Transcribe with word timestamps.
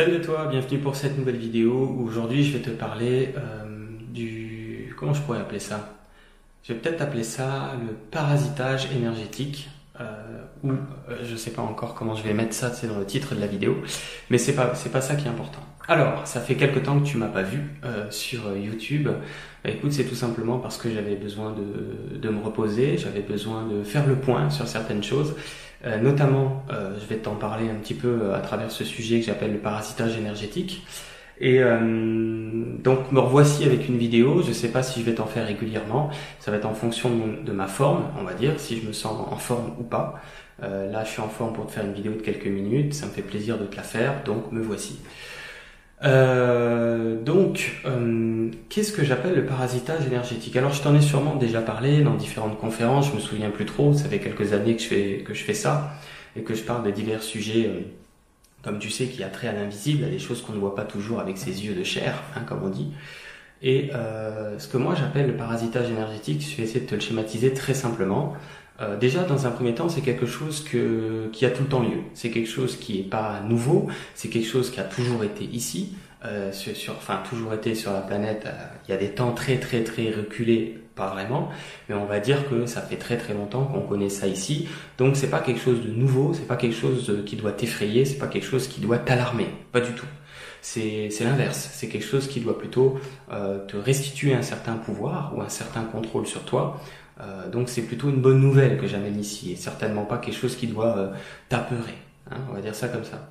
Salut 0.00 0.16
à 0.16 0.20
toi, 0.20 0.46
bienvenue 0.46 0.78
pour 0.78 0.96
cette 0.96 1.18
nouvelle 1.18 1.36
vidéo 1.36 1.94
où 1.94 2.06
aujourd'hui 2.06 2.42
je 2.42 2.56
vais 2.56 2.62
te 2.62 2.70
parler 2.70 3.34
euh, 3.36 3.66
du... 4.08 4.94
comment 4.98 5.12
je 5.12 5.20
pourrais 5.20 5.40
appeler 5.40 5.58
ça? 5.58 5.92
Je 6.62 6.72
vais 6.72 6.78
peut-être 6.78 7.02
appeler 7.02 7.22
ça 7.22 7.74
le 7.78 7.92
parasitage 8.10 8.88
énergétique 8.96 9.68
euh, 10.00 10.04
ou 10.64 10.70
euh, 10.70 10.76
je 11.22 11.36
sais 11.36 11.50
pas 11.50 11.60
encore 11.60 11.94
comment 11.94 12.14
je 12.14 12.22
vais 12.22 12.32
mettre 12.32 12.54
ça, 12.54 12.72
c'est 12.72 12.86
dans 12.86 12.98
le 12.98 13.04
titre 13.04 13.34
de 13.34 13.40
la 13.40 13.46
vidéo, 13.46 13.76
mais 14.30 14.38
c'est 14.38 14.54
pas 14.54 14.68
pas 14.68 15.00
ça 15.02 15.16
qui 15.16 15.26
est 15.26 15.30
important. 15.30 15.60
Alors, 15.86 16.26
ça 16.26 16.40
fait 16.40 16.54
quelque 16.54 16.78
temps 16.78 16.98
que 16.98 17.06
tu 17.06 17.18
m'as 17.18 17.28
pas 17.28 17.42
vu 17.42 17.60
euh, 17.84 18.10
sur 18.10 18.56
YouTube. 18.56 19.06
Bah, 19.62 19.70
écoute, 19.70 19.92
c'est 19.92 20.04
tout 20.04 20.14
simplement 20.14 20.58
parce 20.60 20.78
que 20.78 20.90
j'avais 20.90 21.16
besoin 21.16 21.52
de, 21.52 22.16
de 22.16 22.28
me 22.30 22.40
reposer, 22.42 22.96
j'avais 22.96 23.20
besoin 23.20 23.66
de 23.66 23.82
faire 23.82 24.06
le 24.06 24.14
point 24.14 24.48
sur 24.48 24.66
certaines 24.66 25.02
choses. 25.02 25.34
Euh, 25.84 25.98
notamment, 25.98 26.62
euh, 26.70 26.94
je 27.00 27.06
vais 27.06 27.20
t'en 27.20 27.34
parler 27.34 27.70
un 27.70 27.76
petit 27.76 27.94
peu 27.94 28.34
à 28.34 28.40
travers 28.40 28.70
ce 28.70 28.84
sujet 28.84 29.20
que 29.20 29.26
j'appelle 29.26 29.52
le 29.52 29.58
parasitage 29.58 30.16
énergétique. 30.16 30.86
Et 31.42 31.60
donc 31.60 33.12
me 33.12 33.18
revoici 33.18 33.64
avec 33.64 33.88
une 33.88 33.96
vidéo. 33.96 34.42
Je 34.42 34.48
ne 34.48 34.52
sais 34.52 34.68
pas 34.68 34.82
si 34.82 35.00
je 35.00 35.06
vais 35.06 35.14
t'en 35.14 35.24
faire 35.24 35.46
régulièrement. 35.46 36.10
Ça 36.38 36.50
va 36.50 36.58
être 36.58 36.66
en 36.66 36.74
fonction 36.74 37.08
de, 37.08 37.42
de, 37.46 37.52
ma 37.52 37.66
forme, 37.66 38.04
on 38.20 38.24
va 38.24 38.34
dire, 38.34 38.60
si 38.60 38.78
je 38.78 38.86
me 38.86 38.92
sens 38.92 39.18
en 39.18 39.36
forme 39.36 39.72
ou 39.78 39.82
pas. 39.82 40.20
là, 40.60 41.02
je 41.02 41.08
suis 41.08 41.22
en 41.22 41.30
forme 41.30 41.54
pour 41.54 41.64
te 41.66 41.72
faire 41.72 41.86
une 41.86 41.94
vidéo 41.94 42.12
de 42.12 42.20
quelques 42.20 42.46
minutes. 42.46 42.92
Ça 42.92 43.06
me 43.06 43.10
fait 43.10 43.22
plaisir 43.22 43.56
de 43.56 43.64
te 43.64 43.74
la 43.74 43.82
faire, 43.82 44.22
donc 44.26 44.52
me 44.52 44.60
voici. 44.60 45.00
Euh, 46.02 47.20
donc, 47.22 47.82
euh, 47.84 48.50
qu'est-ce 48.68 48.92
que 48.92 49.04
j'appelle 49.04 49.34
le 49.34 49.44
parasitage 49.44 50.06
énergétique? 50.06 50.56
Alors, 50.56 50.72
je 50.72 50.82
t'en 50.82 50.94
ai 50.94 51.00
sûrement 51.00 51.36
déjà 51.36 51.60
parlé 51.60 52.02
dans 52.02 52.14
différentes 52.14 52.58
conférences. 52.58 53.10
Je 53.10 53.14
me 53.14 53.20
souviens 53.20 53.50
plus 53.50 53.66
trop. 53.66 53.92
Ça 53.92 54.08
fait 54.08 54.18
quelques 54.18 54.52
années 54.52 54.76
que 54.76 54.82
je 54.82 54.88
fais 54.88 55.18
que 55.26 55.34
je 55.34 55.44
fais 55.44 55.54
ça 55.54 55.92
et 56.36 56.42
que 56.42 56.54
je 56.54 56.62
parle 56.62 56.84
de 56.84 56.90
divers 56.90 57.22
sujets, 57.22 57.66
euh, 57.66 57.80
comme 58.62 58.78
tu 58.78 58.90
sais, 58.90 59.06
qui 59.06 59.22
a 59.24 59.28
trait 59.28 59.48
à 59.48 59.52
l'invisible, 59.52 60.04
à 60.04 60.08
des 60.08 60.18
choses 60.18 60.42
qu'on 60.42 60.52
ne 60.52 60.58
voit 60.58 60.74
pas 60.74 60.84
toujours 60.84 61.20
avec 61.20 61.38
ses 61.38 61.64
yeux 61.66 61.74
de 61.74 61.84
chair, 61.84 62.22
hein, 62.36 62.42
comme 62.46 62.62
on 62.62 62.70
dit. 62.70 62.92
Et 63.62 63.90
ce 63.92 64.68
que 64.68 64.78
moi 64.78 64.94
j'appelle 64.94 65.26
le 65.26 65.36
parasitage 65.36 65.90
énergétique, 65.90 66.40
je 66.50 66.56
vais 66.56 66.62
essayer 66.62 66.80
de 66.80 66.86
te 66.86 66.94
le 66.94 67.00
schématiser 67.02 67.52
très 67.52 67.74
simplement. 67.74 68.34
Euh, 68.80 68.96
déjà, 68.96 69.24
dans 69.24 69.46
un 69.46 69.50
premier 69.50 69.74
temps, 69.74 69.88
c'est 69.88 70.00
quelque 70.00 70.26
chose 70.26 70.64
qui 70.64 71.44
a 71.44 71.50
tout 71.50 71.62
le 71.62 71.68
temps 71.68 71.82
lieu. 71.82 72.00
C'est 72.14 72.30
quelque 72.30 72.48
chose 72.48 72.76
qui 72.76 73.00
est 73.00 73.08
pas 73.08 73.40
nouveau. 73.46 73.88
C'est 74.14 74.28
quelque 74.28 74.48
chose 74.48 74.70
qui 74.70 74.80
a 74.80 74.84
toujours 74.84 75.22
été 75.24 75.44
ici, 75.44 75.94
euh, 76.24 76.52
sur, 76.52 76.94
enfin 76.94 77.20
toujours 77.28 77.52
été 77.52 77.74
sur 77.74 77.92
la 77.92 78.00
planète. 78.00 78.44
Euh, 78.46 78.52
il 78.88 78.90
y 78.90 78.94
a 78.94 78.96
des 78.96 79.10
temps 79.10 79.32
très 79.32 79.58
très 79.58 79.84
très 79.84 80.10
reculés, 80.10 80.78
pas 80.94 81.08
vraiment, 81.08 81.50
mais 81.88 81.94
on 81.94 82.06
va 82.06 82.20
dire 82.20 82.48
que 82.48 82.66
ça 82.66 82.80
fait 82.80 82.96
très 82.96 83.16
très 83.16 83.34
longtemps 83.34 83.64
qu'on 83.64 83.82
connaît 83.82 84.08
ça 84.08 84.26
ici. 84.26 84.68
Donc 84.98 85.16
c'est 85.16 85.30
pas 85.30 85.40
quelque 85.40 85.60
chose 85.60 85.82
de 85.82 85.90
nouveau. 85.90 86.32
C'est 86.34 86.46
pas 86.46 86.56
quelque 86.56 86.76
chose 86.76 87.22
qui 87.26 87.36
doit 87.36 87.52
t'effrayer. 87.52 88.04
C'est 88.04 88.18
pas 88.18 88.28
quelque 88.28 88.46
chose 88.46 88.66
qui 88.66 88.80
doit 88.80 88.98
t'alarmer. 88.98 89.48
Pas 89.72 89.80
du 89.80 89.92
tout. 89.92 90.06
C'est 90.62 91.10
l'inverse. 91.20 91.70
C'est 91.72 91.88
quelque 91.88 92.06
chose 92.06 92.28
qui 92.28 92.40
doit 92.40 92.58
plutôt 92.58 92.98
euh, 93.32 93.64
te 93.66 93.76
restituer 93.76 94.34
un 94.34 94.42
certain 94.42 94.74
pouvoir 94.74 95.32
ou 95.36 95.40
un 95.40 95.48
certain 95.48 95.84
contrôle 95.84 96.26
sur 96.26 96.44
toi 96.44 96.80
euh, 97.20 97.50
donc 97.50 97.68
c'est 97.68 97.82
plutôt 97.82 98.08
une 98.08 98.20
bonne 98.22 98.40
nouvelle 98.40 98.78
que 98.78 98.86
j'amène 98.86 99.18
ici 99.18 99.52
et 99.52 99.56
certainement 99.56 100.04
pas 100.04 100.18
quelque 100.18 100.38
chose 100.38 100.56
qui 100.56 100.66
doit 100.66 100.96
euh, 100.96 101.12
t'apeurer. 101.50 101.98
Hein, 102.30 102.38
on 102.48 102.54
va 102.54 102.60
dire 102.60 102.74
ça 102.74 102.88
comme 102.88 103.04
ça. 103.04 103.28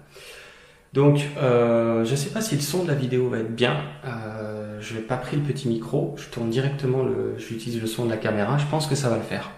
Donc 0.93 1.21
euh, 1.37 2.03
je 2.03 2.15
sais 2.15 2.29
pas 2.29 2.41
si 2.41 2.55
le 2.55 2.61
son 2.61 2.83
de 2.83 2.87
la 2.87 2.95
vidéo 2.95 3.29
va 3.29 3.39
être 3.39 3.55
bien. 3.55 3.83
Euh, 4.05 4.79
je 4.81 4.95
n'ai 4.95 5.01
pas 5.01 5.17
pris 5.17 5.37
le 5.37 5.43
petit 5.43 5.67
micro. 5.67 6.15
Je 6.17 6.27
tourne 6.29 6.49
directement 6.49 7.03
le. 7.03 7.35
J'utilise 7.37 7.79
le 7.79 7.87
son 7.87 8.05
de 8.05 8.09
la 8.09 8.17
caméra. 8.17 8.57
Je 8.57 8.65
pense 8.65 8.87
que 8.87 8.95
ça 8.95 9.09
va 9.09 9.17
le 9.17 9.23
faire. 9.23 9.51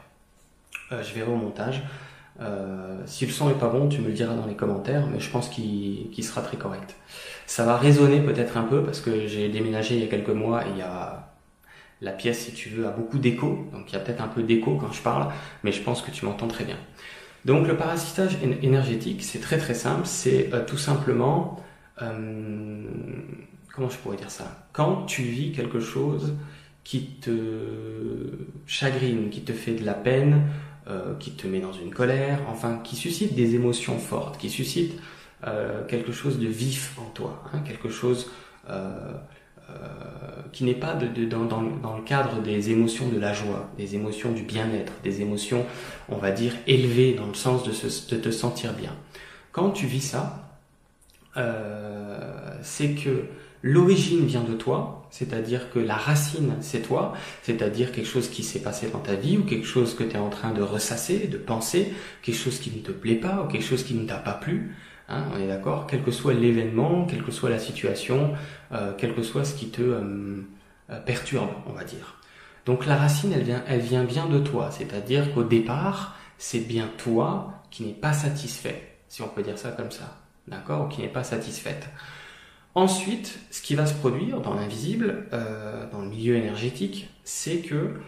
Euh, 0.91 1.01
je 1.03 1.13
verrai 1.13 1.31
au 1.31 1.37
montage. 1.37 1.83
si 3.05 3.25
le 3.25 3.31
son 3.31 3.49
est 3.49 3.59
pas 3.59 3.69
bon, 3.69 3.87
tu 3.87 4.01
me 4.01 4.07
le 4.07 4.13
diras 4.13 4.35
dans 4.35 4.45
les 4.45 4.55
commentaires, 4.55 5.07
mais 5.07 5.19
je 5.19 5.29
pense 5.29 5.47
qu'il 5.47 6.23
sera 6.23 6.41
très 6.41 6.57
correct. 6.57 6.95
Ça 7.51 7.65
va 7.65 7.75
résonner 7.75 8.21
peut-être 8.21 8.55
un 8.55 8.63
peu 8.63 8.81
parce 8.81 9.01
que 9.01 9.27
j'ai 9.27 9.49
déménagé 9.49 9.95
il 9.95 10.01
y 10.01 10.05
a 10.05 10.07
quelques 10.07 10.29
mois 10.29 10.65
et 10.65 10.69
il 10.69 10.77
y 10.77 10.81
a 10.81 11.33
la 11.99 12.13
pièce, 12.13 12.45
si 12.45 12.53
tu 12.53 12.69
veux, 12.69 12.87
a 12.87 12.91
beaucoup 12.91 13.17
d'écho, 13.17 13.67
donc 13.73 13.89
il 13.89 13.93
y 13.93 13.95
a 13.97 13.99
peut-être 13.99 14.21
un 14.21 14.29
peu 14.29 14.41
d'écho 14.41 14.77
quand 14.77 14.93
je 14.93 15.01
parle, 15.01 15.33
mais 15.61 15.73
je 15.73 15.81
pense 15.81 16.01
que 16.01 16.11
tu 16.11 16.23
m'entends 16.23 16.47
très 16.47 16.63
bien. 16.63 16.77
Donc 17.43 17.67
le 17.67 17.75
parasitage 17.75 18.37
énergétique, 18.41 19.21
c'est 19.21 19.41
très 19.41 19.57
très 19.57 19.73
simple, 19.73 20.03
c'est 20.05 20.53
euh, 20.53 20.63
tout 20.63 20.77
simplement, 20.77 21.61
euh, 22.01 22.85
comment 23.75 23.89
je 23.89 23.97
pourrais 23.97 24.15
dire 24.15 24.31
ça? 24.31 24.69
Quand 24.71 25.03
tu 25.05 25.23
vis 25.23 25.51
quelque 25.51 25.81
chose 25.81 26.35
qui 26.85 27.17
te 27.19 27.35
chagrine, 28.65 29.29
qui 29.29 29.41
te 29.41 29.51
fait 29.51 29.73
de 29.73 29.83
la 29.83 29.93
peine, 29.93 30.43
euh, 30.87 31.15
qui 31.19 31.31
te 31.31 31.47
met 31.47 31.59
dans 31.59 31.73
une 31.73 31.93
colère, 31.93 32.39
enfin 32.47 32.79
qui 32.81 32.95
suscite 32.95 33.35
des 33.35 33.55
émotions 33.55 33.99
fortes, 33.99 34.37
qui 34.37 34.49
suscite 34.49 34.97
quelque 35.87 36.11
chose 36.11 36.39
de 36.39 36.47
vif 36.47 36.97
en 36.99 37.09
toi, 37.09 37.43
hein, 37.53 37.59
quelque 37.65 37.89
chose 37.89 38.29
euh, 38.69 40.49
qui 40.51 40.65
n'est 40.65 40.75
pas 40.75 40.95
dans, 40.95 41.61
le 41.61 42.03
cadre 42.03 42.41
des 42.41 42.71
émotions 42.71 43.07
de 43.07 43.17
la 43.17 43.31
joie, 43.31 43.69
des 43.77 43.95
émotions 43.95 44.31
du 44.33 44.43
bien-être, 44.43 44.91
des 45.01 45.21
émotions, 45.21 45.65
on 46.09 46.17
va 46.17 46.31
dire, 46.31 46.53
élevées 46.67 47.13
dans 47.13 47.27
le 47.27 47.33
sens 47.33 47.63
de, 47.63 47.71
de 47.71 48.21
te 48.21 48.31
sentir 48.31 48.73
bien. 48.73 48.93
Quand 49.53 49.69
tu 49.69 49.85
vis 49.85 50.01
ça, 50.01 50.51
euh, 51.37 52.57
c'est 52.61 52.95
que 52.95 53.25
l'origine 53.61 54.25
vient 54.25 54.43
de 54.43 54.55
toi, 54.55 55.07
c'est-à-dire 55.09 55.71
que 55.71 55.79
la 55.79 55.95
racine, 55.95 56.55
c'est 56.59 56.81
toi, 56.81 57.13
c'est-à-dire 57.43 57.93
quelque 57.93 58.09
chose 58.09 58.29
qui 58.29 58.43
s'est 58.43 58.61
passé 58.61 58.89
dans 58.89 58.99
ta 58.99 59.15
vie 59.15 59.37
ou 59.37 59.43
quelque 59.43 59.67
chose 59.67 59.95
que 59.95 60.03
tu 60.03 60.15
es 60.15 60.19
en 60.19 60.29
train 60.29 60.51
de 60.51 60.61
ressasser, 60.61 61.27
de 61.27 61.37
penser, 61.37 61.93
quelque 62.21 62.37
chose 62.37 62.59
qui 62.59 62.71
ne 62.71 62.81
te 62.81 62.91
plaît 62.91 63.15
pas 63.15 63.43
ou 63.43 63.47
quelque 63.47 63.65
chose 63.65 63.83
qui 63.83 63.93
ne 63.93 64.05
t'a 64.05 64.17
pas 64.17 64.33
plu. 64.33 64.75
Hein, 65.11 65.25
on 65.33 65.39
est 65.39 65.47
d'accord 65.47 65.87
Quel 65.87 66.03
que 66.03 66.11
soit 66.11 66.33
l'événement, 66.33 67.05
quelle 67.05 67.23
que 67.23 67.31
soit 67.31 67.49
la 67.49 67.59
situation, 67.59 68.33
euh, 68.71 68.93
quel 68.97 69.13
que 69.13 69.23
soit 69.23 69.43
ce 69.43 69.53
qui 69.55 69.69
te 69.69 69.81
euh, 69.81 70.47
euh, 70.89 70.99
perturbe, 71.01 71.49
on 71.67 71.73
va 71.73 71.83
dire. 71.83 72.15
Donc 72.65 72.85
la 72.85 72.95
racine, 72.95 73.33
elle 73.33 73.43
vient, 73.43 73.63
elle 73.67 73.81
vient 73.81 74.05
bien 74.05 74.27
de 74.27 74.39
toi. 74.39 74.71
C'est-à-dire 74.71 75.33
qu'au 75.33 75.43
départ, 75.43 76.15
c'est 76.37 76.61
bien 76.61 76.89
toi 76.97 77.61
qui 77.71 77.83
n'es 77.83 77.93
pas 77.93 78.13
satisfait, 78.13 78.95
si 79.09 79.21
on 79.21 79.27
peut 79.27 79.43
dire 79.43 79.57
ça 79.57 79.71
comme 79.71 79.91
ça. 79.91 80.17
D'accord? 80.47 80.85
Ou 80.85 80.87
qui 80.87 81.01
n'est 81.01 81.09
pas 81.09 81.23
satisfaite. 81.25 81.89
Ensuite, 82.73 83.39
ce 83.51 83.61
qui 83.61 83.75
va 83.75 83.85
se 83.85 83.93
produire 83.93 84.39
dans 84.39 84.53
l'invisible, 84.53 85.27
dans 85.91 86.01
le 86.01 86.07
milieu 86.07 86.35
énergétique, 86.35 87.09
c'est 87.25 87.57
que 87.57 87.99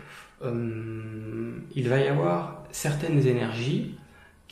il 0.42 1.90
va 1.90 1.98
y 2.00 2.08
avoir 2.08 2.64
certaines 2.72 3.28
énergies 3.28 3.96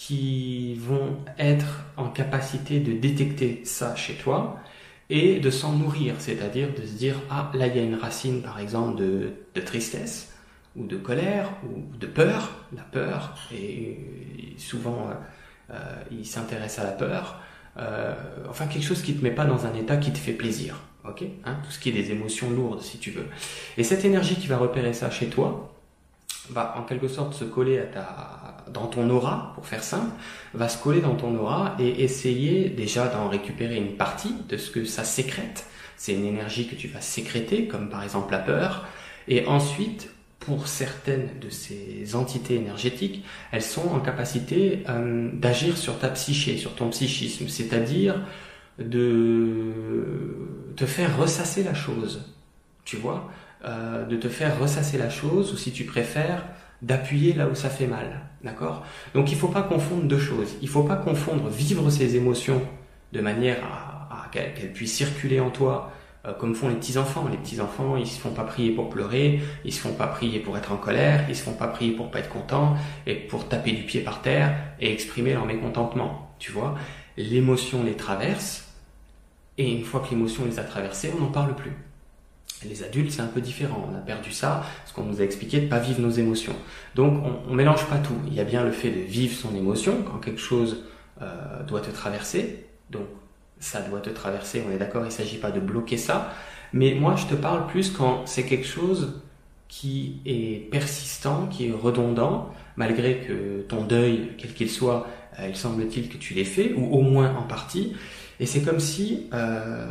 qui 0.01 0.73
vont 0.73 1.15
être 1.37 1.85
en 1.95 2.09
capacité 2.09 2.79
de 2.79 2.91
détecter 2.91 3.61
ça 3.65 3.95
chez 3.95 4.15
toi 4.15 4.59
et 5.11 5.39
de 5.39 5.51
s'en 5.51 5.73
nourrir, 5.73 6.15
c'est-à-dire 6.17 6.69
de 6.73 6.87
se 6.87 6.93
dire 6.93 7.21
ah 7.29 7.51
là 7.53 7.67
il 7.67 7.77
y 7.77 7.79
a 7.79 7.83
une 7.83 7.93
racine 7.93 8.41
par 8.41 8.59
exemple 8.59 8.97
de, 8.97 9.29
de 9.53 9.61
tristesse 9.61 10.33
ou 10.75 10.87
de 10.87 10.97
colère 10.97 11.51
ou 11.69 11.95
de 11.99 12.07
peur, 12.07 12.49
la 12.75 12.81
peur 12.81 13.37
et 13.53 13.99
souvent 14.57 15.09
euh, 15.09 15.75
euh 15.75 15.95
il 16.09 16.25
s'intéresse 16.25 16.79
à 16.79 16.83
la 16.83 16.93
peur, 16.93 17.39
euh, 17.77 18.15
enfin 18.49 18.65
quelque 18.65 18.85
chose 18.85 19.03
qui 19.03 19.13
te 19.13 19.23
met 19.23 19.29
pas 19.29 19.45
dans 19.45 19.67
un 19.67 19.75
état 19.75 19.97
qui 19.97 20.11
te 20.11 20.17
fait 20.17 20.33
plaisir, 20.33 20.79
ok 21.07 21.25
hein, 21.45 21.57
Tout 21.63 21.71
ce 21.71 21.77
qui 21.77 21.89
est 21.89 21.93
des 21.93 22.09
émotions 22.09 22.49
lourdes 22.49 22.81
si 22.81 22.97
tu 22.97 23.11
veux. 23.11 23.27
Et 23.77 23.83
cette 23.83 24.03
énergie 24.03 24.35
qui 24.35 24.47
va 24.47 24.57
repérer 24.57 24.93
ça 24.93 25.11
chez 25.11 25.27
toi, 25.27 25.70
va 26.49 26.75
en 26.77 26.83
quelque 26.83 27.07
sorte 27.07 27.33
se 27.33 27.43
coller 27.43 27.79
à 27.79 27.85
ta, 27.85 28.57
dans 28.71 28.87
ton 28.87 29.09
aura, 29.09 29.51
pour 29.55 29.67
faire 29.67 29.83
simple, 29.83 30.11
va 30.53 30.69
se 30.69 30.81
coller 30.81 31.01
dans 31.01 31.15
ton 31.15 31.35
aura 31.35 31.75
et 31.79 32.03
essayer 32.03 32.69
déjà 32.69 33.07
d'en 33.07 33.29
récupérer 33.29 33.77
une 33.77 33.95
partie 33.95 34.35
de 34.49 34.57
ce 34.57 34.71
que 34.71 34.85
ça 34.85 35.03
sécrète. 35.03 35.65
C'est 35.97 36.13
une 36.13 36.25
énergie 36.25 36.67
que 36.67 36.75
tu 36.75 36.87
vas 36.87 37.01
sécréter, 37.01 37.67
comme 37.67 37.89
par 37.89 38.03
exemple 38.03 38.31
la 38.31 38.39
peur. 38.39 38.87
Et 39.27 39.45
ensuite, 39.45 40.09
pour 40.39 40.67
certaines 40.67 41.29
de 41.39 41.49
ces 41.49 42.15
entités 42.15 42.55
énergétiques, 42.55 43.23
elles 43.51 43.61
sont 43.61 43.87
en 43.89 43.99
capacité 43.99 44.83
euh, 44.89 45.29
d'agir 45.33 45.77
sur 45.77 45.99
ta 45.99 46.09
psyché, 46.09 46.57
sur 46.57 46.73
ton 46.73 46.89
psychisme, 46.89 47.47
c'est-à-dire 47.47 48.19
de 48.79 49.71
te 50.75 50.85
faire 50.87 51.15
ressasser 51.17 51.63
la 51.63 51.75
chose. 51.75 52.25
Tu 52.83 52.97
vois? 52.97 53.29
Euh, 53.63 54.05
de 54.05 54.15
te 54.15 54.27
faire 54.27 54.59
ressasser 54.59 54.97
la 54.97 55.09
chose, 55.09 55.53
ou 55.53 55.57
si 55.57 55.71
tu 55.71 55.83
préfères, 55.83 56.43
d'appuyer 56.81 57.33
là 57.33 57.47
où 57.47 57.55
ça 57.55 57.69
fait 57.69 57.87
mal. 57.87 58.21
D'accord? 58.43 58.83
Donc 59.13 59.31
il 59.31 59.35
ne 59.35 59.39
faut 59.39 59.49
pas 59.49 59.61
confondre 59.61 60.03
deux 60.03 60.19
choses. 60.19 60.55
Il 60.61 60.65
ne 60.65 60.71
faut 60.71 60.83
pas 60.83 60.95
confondre 60.95 61.47
vivre 61.47 61.89
ces 61.91 62.15
émotions 62.15 62.61
de 63.13 63.21
manière 63.21 63.57
à, 63.63 64.29
qu'elles 64.31 64.73
puissent 64.73 64.95
circuler 64.95 65.39
en 65.39 65.49
toi, 65.51 65.91
euh, 66.25 66.33
comme 66.33 66.55
font 66.55 66.69
les 66.69 66.75
petits-enfants. 66.75 67.27
Les 67.29 67.37
petits-enfants, 67.37 67.97
ils 67.97 68.07
se 68.07 68.19
font 68.19 68.31
pas 68.31 68.45
prier 68.45 68.71
pour 68.71 68.89
pleurer, 68.89 69.41
ils 69.63 69.73
se 69.73 69.81
font 69.81 69.93
pas 69.93 70.07
prier 70.07 70.39
pour 70.39 70.57
être 70.57 70.71
en 70.71 70.77
colère, 70.77 71.25
ils 71.29 71.35
se 71.35 71.43
font 71.43 71.53
pas 71.53 71.67
prier 71.67 71.91
pour 71.91 72.09
pas 72.09 72.19
être 72.19 72.29
contents, 72.29 72.75
et 73.05 73.13
pour 73.13 73.47
taper 73.47 73.73
du 73.73 73.83
pied 73.83 74.01
par 74.01 74.21
terre 74.21 74.55
et 74.79 74.91
exprimer 74.91 75.33
leur 75.33 75.45
mécontentement. 75.45 76.33
Tu 76.39 76.51
vois? 76.51 76.75
L'émotion 77.17 77.83
les 77.83 77.95
traverse, 77.95 78.73
et 79.57 79.71
une 79.71 79.83
fois 79.83 79.99
que 79.99 80.09
l'émotion 80.09 80.45
les 80.45 80.57
a 80.57 80.63
traversées, 80.63 81.11
on 81.15 81.21
n'en 81.21 81.31
parle 81.31 81.55
plus. 81.55 81.73
Les 82.67 82.83
adultes, 82.83 83.11
c'est 83.11 83.21
un 83.21 83.27
peu 83.27 83.41
différent. 83.41 83.87
On 83.91 83.95
a 83.95 83.99
perdu 83.99 84.31
ça, 84.31 84.63
ce 84.85 84.93
qu'on 84.93 85.03
nous 85.03 85.21
a 85.21 85.23
expliqué 85.23 85.61
de 85.61 85.67
pas 85.67 85.79
vivre 85.79 86.01
nos 86.01 86.11
émotions. 86.11 86.55
Donc, 86.95 87.23
on, 87.23 87.51
on 87.51 87.53
mélange 87.55 87.87
pas 87.87 87.97
tout. 87.97 88.15
Il 88.27 88.33
y 88.33 88.39
a 88.39 88.43
bien 88.43 88.63
le 88.63 88.71
fait 88.71 88.91
de 88.91 89.01
vivre 89.01 89.35
son 89.35 89.55
émotion 89.55 90.03
quand 90.05 90.19
quelque 90.19 90.41
chose 90.41 90.83
euh, 91.21 91.63
doit 91.63 91.81
te 91.81 91.91
traverser. 91.91 92.65
Donc, 92.89 93.05
ça 93.59 93.81
doit 93.81 93.99
te 93.99 94.09
traverser, 94.09 94.63
on 94.67 94.71
est 94.71 94.77
d'accord, 94.77 95.05
il 95.05 95.11
s'agit 95.11 95.37
pas 95.37 95.51
de 95.51 95.59
bloquer 95.59 95.97
ça. 95.97 96.33
Mais 96.73 96.95
moi, 96.95 97.15
je 97.15 97.27
te 97.27 97.35
parle 97.35 97.67
plus 97.67 97.91
quand 97.91 98.25
c'est 98.25 98.43
quelque 98.43 98.65
chose 98.65 99.21
qui 99.67 100.19
est 100.25 100.69
persistant, 100.71 101.47
qui 101.47 101.67
est 101.67 101.71
redondant, 101.71 102.51
malgré 102.75 103.19
que 103.19 103.61
ton 103.61 103.83
deuil, 103.83 104.31
quel 104.37 104.53
qu'il 104.53 104.69
soit, 104.69 105.07
euh, 105.39 105.47
il 105.47 105.55
semble-t-il 105.55 106.09
que 106.09 106.17
tu 106.17 106.33
l'aies 106.33 106.43
fait, 106.43 106.73
ou 106.73 106.91
au 106.91 107.01
moins 107.01 107.35
en 107.35 107.43
partie. 107.43 107.93
Et 108.39 108.45
c'est 108.45 108.63
comme 108.63 108.79
si, 108.79 109.27
euh, 109.33 109.85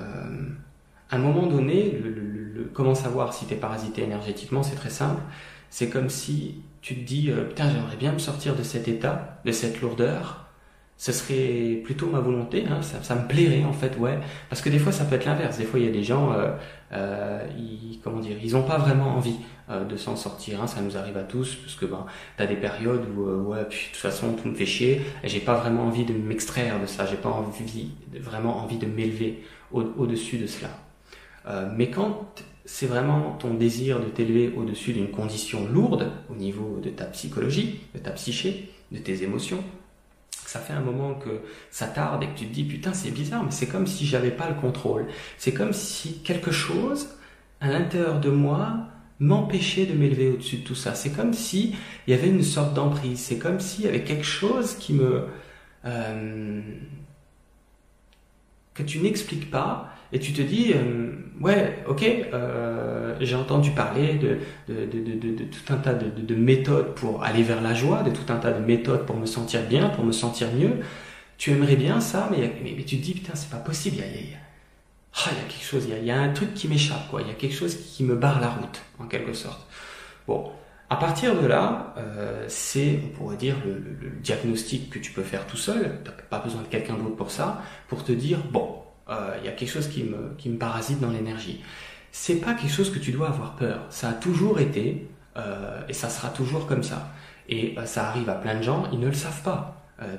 à 1.11 1.17
un 1.17 1.19
moment 1.19 1.47
donné, 1.47 1.99
le, 2.03 2.40
comment 2.73 2.95
savoir 2.95 3.33
si 3.33 3.47
tu 3.47 3.55
es 3.55 3.57
parasité 3.57 4.03
énergétiquement, 4.03 4.63
c'est 4.63 4.77
très 4.77 4.91
simple. 4.91 5.21
C'est 5.71 5.89
comme 5.89 6.09
si 6.11 6.63
tu 6.83 6.97
te 6.97 7.01
dis, 7.07 7.31
euh, 7.31 7.45
putain, 7.45 7.71
j'aimerais 7.71 7.97
bien 7.97 8.13
me 8.13 8.19
sortir 8.19 8.57
de 8.57 8.63
cet 8.63 8.89
état, 8.89 9.41
de 9.45 9.53
cette 9.53 9.81
lourdeur, 9.81 10.51
ce 11.01 11.13
serait 11.13 11.81
plutôt 11.83 12.09
ma 12.09 12.21
volonté, 12.21 12.67
hein, 12.69 12.83
ça, 12.83 13.03
ça, 13.03 13.15
me 13.15 13.27
plairait 13.27 13.65
en 13.65 13.73
fait, 13.73 13.97
ouais. 13.97 14.19
Parce 14.51 14.61
que 14.61 14.69
des 14.69 14.79
fois 14.79 14.93
ça 14.93 15.07
peut 15.07 15.15
être 15.15 15.25
l'inverse. 15.25 15.57
Des 15.57 15.65
fois 15.65 15.81
il 15.81 15.87
y 15.87 15.89
a 15.89 15.93
des 15.93 16.03
gens, 16.03 16.35
euh, 16.35 16.51
euh, 16.93 17.43
ils, 17.57 18.01
comment 18.05 18.21
dire, 18.21 18.37
ils 18.43 18.55
ont 18.55 18.65
pas 18.65 18.77
vraiment 18.77 19.17
envie 19.17 19.37
euh, 19.71 19.85
de 19.85 19.97
s'en 19.97 20.15
sortir. 20.15 20.61
Hein, 20.61 20.67
ça 20.67 20.83
nous 20.83 20.99
arrive 20.99 21.17
à 21.17 21.23
tous, 21.23 21.55
parce 21.55 21.75
que 21.75 21.87
ben 21.87 22.05
t'as 22.37 22.45
des 22.45 22.57
périodes 22.57 23.07
où 23.17 23.27
euh, 23.27 23.41
ouais, 23.41 23.61
de 23.61 23.65
toute 23.65 23.97
façon 23.97 24.35
tout 24.35 24.49
me 24.49 24.55
fait 24.55 24.67
chier. 24.67 25.01
J'ai 25.25 25.41
pas 25.41 25.55
vraiment 25.55 25.85
envie 25.85 26.05
de 26.05 26.13
m'extraire 26.13 26.79
de 26.79 26.85
ça. 26.87 27.07
J'ai 27.07 27.17
pas 27.17 27.31
envie, 27.31 27.93
vraiment 28.21 28.59
envie 28.59 28.77
de 28.77 28.87
m'élever 28.87 29.43
au-dessus 29.73 30.37
de 30.37 30.47
cela. 30.47 30.69
Euh, 31.47 31.71
mais 31.75 31.89
quand 31.89 32.43
c'est 32.65 32.87
vraiment 32.87 33.33
ton 33.33 33.55
désir 33.55 34.01
de 34.01 34.07
t'élever 34.07 34.53
au-dessus 34.57 34.93
d'une 34.93 35.11
condition 35.11 35.67
lourde 35.67 36.11
au 36.31 36.35
niveau 36.35 36.81
de 36.83 36.91
ta 36.91 37.05
psychologie, 37.07 37.81
de 37.95 37.99
ta 37.99 38.11
psyché, 38.11 38.71
de 38.93 38.99
tes 38.99 39.23
émotions, 39.23 39.63
ça 40.51 40.59
fait 40.59 40.73
un 40.73 40.81
moment 40.81 41.15
que 41.15 41.43
ça 41.71 41.87
tarde 41.87 42.25
et 42.25 42.27
que 42.27 42.37
tu 42.37 42.47
te 42.47 42.53
dis 42.53 42.65
putain 42.65 42.93
c'est 42.93 43.13
bizarre 43.13 43.45
mais 43.45 43.53
c'est 43.53 43.69
comme 43.69 43.87
si 43.87 44.05
j'avais 44.05 44.33
pas 44.33 44.49
le 44.49 44.57
contrôle. 44.57 45.07
C'est 45.39 45.55
comme 45.55 45.73
si 45.73 46.23
quelque 46.23 46.51
chose 46.51 47.09
à 47.61 47.69
l'intérieur 47.69 48.19
de 48.19 48.31
moi 48.31 48.89
m'empêchait 49.21 49.87
de 49.87 49.93
m'élever 49.95 50.31
au-dessus 50.31 50.57
de 50.57 50.65
tout 50.65 50.75
ça. 50.75 50.95
C'est 50.95 51.11
comme 51.11 51.35
si 51.35 51.77
il 52.07 52.11
y 52.11 52.15
avait 52.15 52.29
une 52.29 52.43
sorte 52.43 52.75
d'emprise. 52.75 53.21
C'est 53.21 53.39
comme 53.39 53.61
s'il 53.61 53.85
y 53.85 53.89
avait 53.89 54.03
quelque 54.03 54.25
chose 54.25 54.75
qui 54.75 54.95
me 54.95 55.27
euh, 55.85 56.61
que 58.75 58.83
tu 58.83 58.99
n'expliques 58.99 59.53
pas 59.53 59.93
et 60.13 60.19
tu 60.19 60.33
te 60.33 60.43
dis 60.43 60.73
euh, 60.75 61.13
ouais 61.41 61.79
ok 61.89 62.05
euh, 62.05 63.17
j'ai 63.21 63.35
entendu 63.35 63.71
parler 63.71 64.15
de 64.15 64.39
tout 64.67 65.73
un 65.73 65.77
tas 65.77 65.95
de, 65.95 66.35
méthodes 66.35 66.95
pour 66.95 67.23
aller 67.23 67.43
vers 67.43 67.61
la 67.61 67.75
joie 67.75 68.03
de 68.03 68.11
tout 68.11 68.33
un 68.33 68.37
tas 68.37 68.53
de 68.53 68.65
méthodes 68.65 69.07
pour 69.07 69.17
me 69.17 69.27
sentir 69.27 69.63
bien 69.67 69.89
pour 69.89 70.05
me 70.05 70.13
sentir 70.13 70.49
mieux. 70.53 70.81
Tu 71.39 71.53
aimerais 71.53 71.77
bien 71.77 72.01
ça 72.01 72.29
mais, 72.31 72.53
mais, 72.63 72.85
tu 72.85 72.99
te 72.99 73.03
dis 73.03 73.15
putain 73.15 73.35
c'est 73.35 73.51
pas 73.51 73.59
possible 73.59 73.97
il 73.97 74.01
y 74.01 74.05
a, 74.05 74.07
y 74.07 74.37
ah, 75.15 75.31
y 75.31 75.47
a 75.47 75.49
quelque 75.49 75.65
chose 75.65 75.87
il 75.89 76.05
y 76.05 76.11
a, 76.11 76.21
un 76.21 76.33
truc 76.33 76.55
qui 76.55 76.69
m'échappe 76.69 77.09
quoi. 77.11 77.23
Il 77.23 77.29
y 77.29 77.31
a 77.31 77.35
quelque 77.35 77.55
chose 77.55 77.77
qui 77.77 78.05
me 78.05 78.15
barre 78.15 78.41
la 78.41 78.49
route 78.49 78.81
en 78.99 79.07
quelque 79.07 79.33
sorte. 79.33 79.67
Bon 80.27 80.51
à 80.93 80.97
partir 80.97 81.41
de 81.41 81.47
là, 81.47 81.95
euh, 81.99 82.45
c'est, 82.49 82.99
on 83.05 83.17
pourrait 83.17 83.37
dire, 83.37 83.55
le, 83.65 83.75
le, 83.75 84.11
diagnostic 84.11 84.91
que 84.91 84.99
tu 84.99 85.13
peux 85.13 85.23
faire 85.23 85.47
tout 85.47 85.57
seul. 85.57 86.01
Tu 86.05 86.11
n'as 86.11 86.17
pas 86.29 86.41
besoin 86.41 86.63
de 86.63 86.67
quelqu'un 86.67 86.95
d'autre 86.95 87.15
pour 87.15 87.31
ça, 87.31 87.63
pour 87.87 88.03
te 88.03 88.11
dire, 88.11 88.41
bon, 88.51 88.83
il 89.11 89.45
y 89.45 89.49
a 89.49 89.53
quelque 89.53 89.71
chose 89.71 89.89
qui 89.89 90.05
me, 90.05 90.35
qui 90.39 90.49
me 90.49 90.59
parasite 90.59 91.01
dans 91.01 91.11
l'énergie. 91.11 91.61
C'est 92.13 92.37
pas 92.37 92.55
quelque 92.55 92.73
chose 92.73 92.91
que 92.91 92.99
tu 92.99 93.13
dois 93.13 93.29
avoir 93.29 93.57
peur. 93.57 93.87
Ça 93.91 94.11
a 94.11 94.13
toujours 94.13 94.61
été 94.61 95.09
euh, 95.37 95.81
et 95.89 95.93
ça 95.93 96.09
sera 96.09 96.29
toujours 96.29 96.67
comme 96.67 96.83
ça. 96.83 97.13
Et 97.49 97.75
euh, 97.79 97.87
ça 97.87 98.09
arrive 98.09 98.29
à 98.29 98.35
plein 98.35 98.57
de 98.57 98.63
gens, 98.63 98.89
ils 98.93 99.01
ne 99.01 99.07
le 99.07 99.15
savent 99.15 99.43
pas. 99.43 99.77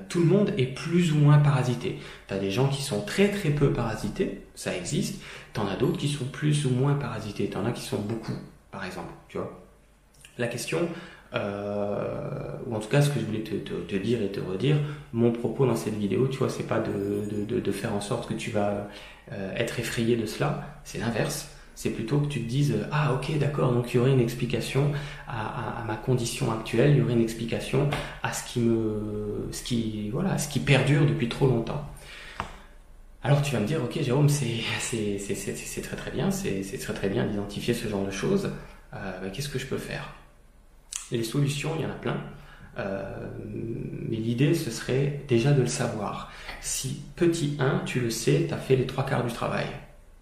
tout 0.09 0.19
le 0.19 0.25
monde 0.25 0.53
est 0.57 0.67
plus 0.67 1.11
ou 1.11 1.17
moins 1.17 1.39
parasité. 1.39 1.99
Tu 2.27 2.33
as 2.33 2.37
des 2.37 2.51
gens 2.51 2.67
qui 2.67 2.83
sont 2.83 3.01
très 3.01 3.29
très 3.29 3.49
peu 3.49 3.73
parasités, 3.73 4.45
ça 4.55 4.75
existe. 4.75 5.21
Tu 5.53 5.59
en 5.59 5.67
as 5.67 5.75
d'autres 5.75 5.97
qui 5.97 6.07
sont 6.07 6.25
plus 6.25 6.65
ou 6.65 6.69
moins 6.69 6.93
parasités. 6.93 7.49
Tu 7.49 7.57
en 7.57 7.65
as 7.65 7.71
qui 7.71 7.81
sont 7.81 7.99
beaucoup, 7.99 8.37
par 8.69 8.85
exemple. 8.85 9.11
Tu 9.27 9.37
vois 9.37 9.59
La 10.37 10.47
question, 10.47 10.87
euh, 11.33 12.57
ou 12.67 12.75
en 12.75 12.79
tout 12.79 12.89
cas 12.89 13.01
ce 13.01 13.09
que 13.09 13.19
je 13.19 13.25
voulais 13.25 13.43
te, 13.43 13.55
te, 13.55 13.73
te, 13.73 13.95
dire 13.95 14.21
et 14.21 14.31
te 14.31 14.39
redire, 14.39 14.77
mon 15.13 15.31
propos 15.31 15.65
dans 15.65 15.75
cette 15.75 15.97
vidéo, 15.97 16.27
tu 16.27 16.37
vois, 16.37 16.49
c'est 16.49 16.67
pas 16.67 16.79
de, 16.79 17.45
de, 17.45 17.59
de, 17.59 17.71
faire 17.71 17.93
en 17.93 18.01
sorte 18.01 18.27
que 18.27 18.33
tu 18.33 18.51
vas 18.51 18.87
euh, 19.31 19.53
être 19.55 19.79
effrayé 19.79 20.17
de 20.17 20.25
cela, 20.25 20.81
c'est 20.83 20.97
l'inverse. 20.97 21.49
C'est 21.73 21.91
plutôt 21.91 22.19
que 22.19 22.27
tu 22.27 22.41
te 22.41 22.49
dises 22.49 22.75
ah 22.91 23.13
ok 23.13 23.39
d'accord 23.39 23.71
donc 23.71 23.91
il 23.91 23.97
y 23.97 23.99
aurait 23.99 24.11
une 24.11 24.19
explication 24.19 24.91
à, 25.27 25.79
à, 25.79 25.81
à, 25.81 25.83
ma 25.85 25.95
condition 25.95 26.51
actuelle, 26.51 26.91
il 26.91 26.97
y 26.97 27.01
aurait 27.01 27.13
une 27.13 27.21
explication 27.21 27.89
à 28.21 28.33
ce 28.33 28.43
qui 28.43 28.59
me 28.59 29.47
ce 29.51 29.63
qui 29.63 30.09
voilà 30.09 30.37
ce 30.37 30.49
qui 30.49 30.59
perdure 30.59 31.05
depuis 31.07 31.29
trop 31.29 31.47
longtemps. 31.47 31.83
Alors 33.23 33.41
tu 33.41 33.53
vas 33.53 33.61
me 33.61 33.65
dire 33.65 33.81
ok 33.83 33.99
Jérôme 34.01 34.29
c'est 34.29 34.61
c'est 34.79 35.17
c'est 35.17 35.81
très 35.81 35.95
très 35.95 36.11
bien 36.11 36.29
c'est 36.29 36.61
très 36.77 36.93
très 36.93 37.09
bien 37.09 37.25
d'identifier 37.25 37.73
ce 37.73 37.87
genre 37.87 38.05
de 38.05 38.11
choses. 38.11 38.51
Euh, 38.93 39.29
Qu'est-ce 39.33 39.49
que 39.49 39.57
je 39.57 39.65
peux 39.65 39.77
faire? 39.77 40.13
Les 41.17 41.23
solutions, 41.23 41.71
il 41.77 41.83
y 41.83 41.85
en 41.85 41.89
a 41.89 41.93
plein. 41.93 42.17
Euh, 42.77 43.03
mais 44.09 44.15
l'idée, 44.15 44.53
ce 44.53 44.71
serait 44.71 45.23
déjà 45.27 45.51
de 45.51 45.61
le 45.61 45.67
savoir. 45.67 46.31
Si 46.61 47.01
petit 47.15 47.57
1, 47.59 47.81
tu 47.85 47.99
le 47.99 48.09
sais, 48.09 48.45
tu 48.47 48.53
as 48.53 48.57
fait 48.57 48.75
les 48.75 48.85
trois 48.85 49.05
quarts 49.05 49.23
du 49.23 49.31
travail. 49.31 49.65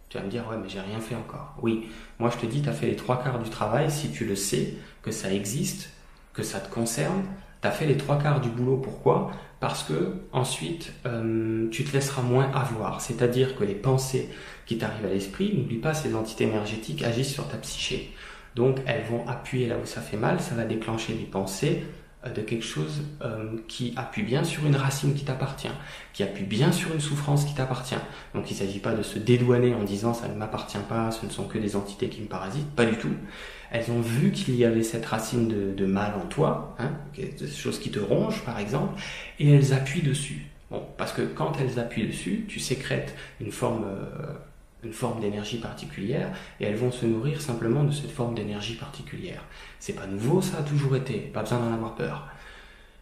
Tu 0.10 0.18
vas 0.18 0.24
me 0.24 0.30
dire, 0.30 0.48
ouais, 0.50 0.58
mais 0.62 0.70
j'ai 0.70 0.80
rien 0.80 1.00
fait 1.00 1.16
encore. 1.16 1.56
Oui, 1.62 1.88
moi 2.18 2.32
je 2.32 2.38
te 2.38 2.46
dis, 2.48 2.62
tu 2.62 2.70
as 2.70 2.74
fait 2.74 2.88
les 2.88 2.96
trois 2.96 3.22
quarts 3.22 3.40
du 3.40 3.50
travail 3.50 3.92
si 3.92 4.10
tu 4.10 4.26
le 4.26 4.36
sais, 4.36 4.74
que 5.04 5.12
ça 5.12 5.32
existe, 5.32 5.92
que 6.34 6.42
ça 6.42 6.60
te 6.60 6.74
concerne. 6.74 7.24
Tu 7.62 7.68
as 7.68 7.72
fait 7.72 7.86
les 7.86 7.98
trois 7.98 8.18
quarts 8.18 8.42
du 8.42 8.50
boulot. 8.50 8.78
Pourquoi? 8.78 9.32
Parce 9.60 9.84
que 9.84 10.16
ensuite, 10.32 10.94
euh, 11.06 11.70
tu 11.70 11.84
te 11.84 11.94
laisseras 11.94 12.24
moins 12.24 12.50
avoir. 12.54 13.02
C'est-à-dire 13.02 13.56
que 13.56 13.64
les 13.64 13.76
pensées 13.76 14.30
qui 14.66 14.78
t'arrivent 14.78 15.06
à 15.06 15.10
l'esprit, 15.10 15.56
n'oublie 15.56 15.78
pas, 15.78 15.94
ces 15.94 16.16
entités 16.16 16.46
énergétiques 16.46 17.04
agissent 17.04 17.34
sur 17.34 17.48
ta 17.48 17.58
psyché. 17.58 18.14
Donc 18.56 18.80
elles 18.86 19.04
vont 19.04 19.28
appuyer 19.28 19.68
là 19.68 19.76
où 19.82 19.86
ça 19.86 20.02
fait 20.02 20.18
mal, 20.18 20.40
ça 20.40 20.56
va 20.56 20.66
déclencher 20.66 21.14
des 21.14 21.26
pensées 21.26 21.84
euh, 22.26 22.32
de 22.32 22.42
quelque 22.42 22.66
chose 22.66 23.04
euh, 23.22 23.56
qui 23.70 23.94
appuie 23.96 24.24
bien 24.24 24.44
sur 24.44 24.66
une 24.66 24.76
racine 24.76 25.14
qui 25.14 25.24
t'appartient, 25.24 25.72
qui 26.12 26.22
appuie 26.22 26.44
bien 26.44 26.74
sur 26.74 26.94
une 26.94 27.00
souffrance 27.00 27.46
qui 27.46 27.54
t'appartient. 27.54 27.96
Donc 28.36 28.52
il 28.52 28.56
ne 28.56 28.60
s'agit 28.60 28.80
pas 28.80 28.94
de 28.94 29.04
se 29.04 29.20
dédouaner 29.20 29.74
en 29.74 29.84
disant 29.84 30.14
ça 30.14 30.28
ne 30.28 30.34
m'appartient 30.34 30.78
pas, 30.90 31.12
ce 31.12 31.26
ne 31.26 31.32
sont 31.32 31.46
que 31.46 31.58
des 31.58 31.78
entités 31.78 32.10
qui 32.10 32.22
me 32.22 32.28
parasitent, 32.28 32.70
pas 32.72 32.86
du 32.86 32.98
tout. 32.98 33.14
Elles 33.72 33.90
ont 33.92 34.02
vu 34.02 34.32
qu'il 34.32 34.56
y 34.56 34.66
avait 34.66 34.84
cette 34.84 35.06
racine 35.06 35.48
de, 35.48 35.86
mal 35.86 36.14
en 36.16 36.26
toi, 36.26 36.76
hein, 36.80 36.92
des 37.16 37.48
choses 37.48 37.80
qui 37.80 37.90
te 37.90 38.00
rongent 38.00 38.44
par 38.44 38.60
exemple, 38.60 39.00
et 39.40 39.54
elles 39.54 39.72
appuient 39.72 40.02
dessus. 40.02 40.46
Bon, 40.72 40.84
parce 40.98 41.14
que 41.14 41.22
quand 41.22 41.54
elles 41.62 41.80
appuient 41.80 42.08
dessus, 42.08 42.46
tu 42.50 42.60
sécrètes 42.60 43.16
une 43.40 43.52
forme 43.52 43.86
euh, 43.86 44.34
une 44.84 44.94
forme 44.94 45.20
d'énergie 45.20 45.58
particulière 45.58 46.32
et 46.60 46.66
elles 46.66 46.76
vont 46.76 46.92
se 46.92 47.06
nourrir 47.06 47.42
simplement 47.42 47.84
de 47.84 47.92
cette 47.92 48.12
forme 48.12 48.36
d'énergie 48.36 48.76
particulière. 48.76 49.44
C'est 49.80 49.94
pas 49.94 50.08
nouveau, 50.08 50.42
ça 50.42 50.60
a 50.60 50.64
toujours 50.64 50.96
été, 50.96 51.18
pas 51.18 51.42
besoin 51.42 51.60
d'en 51.60 51.74
avoir 51.74 51.96
peur. 51.96 52.28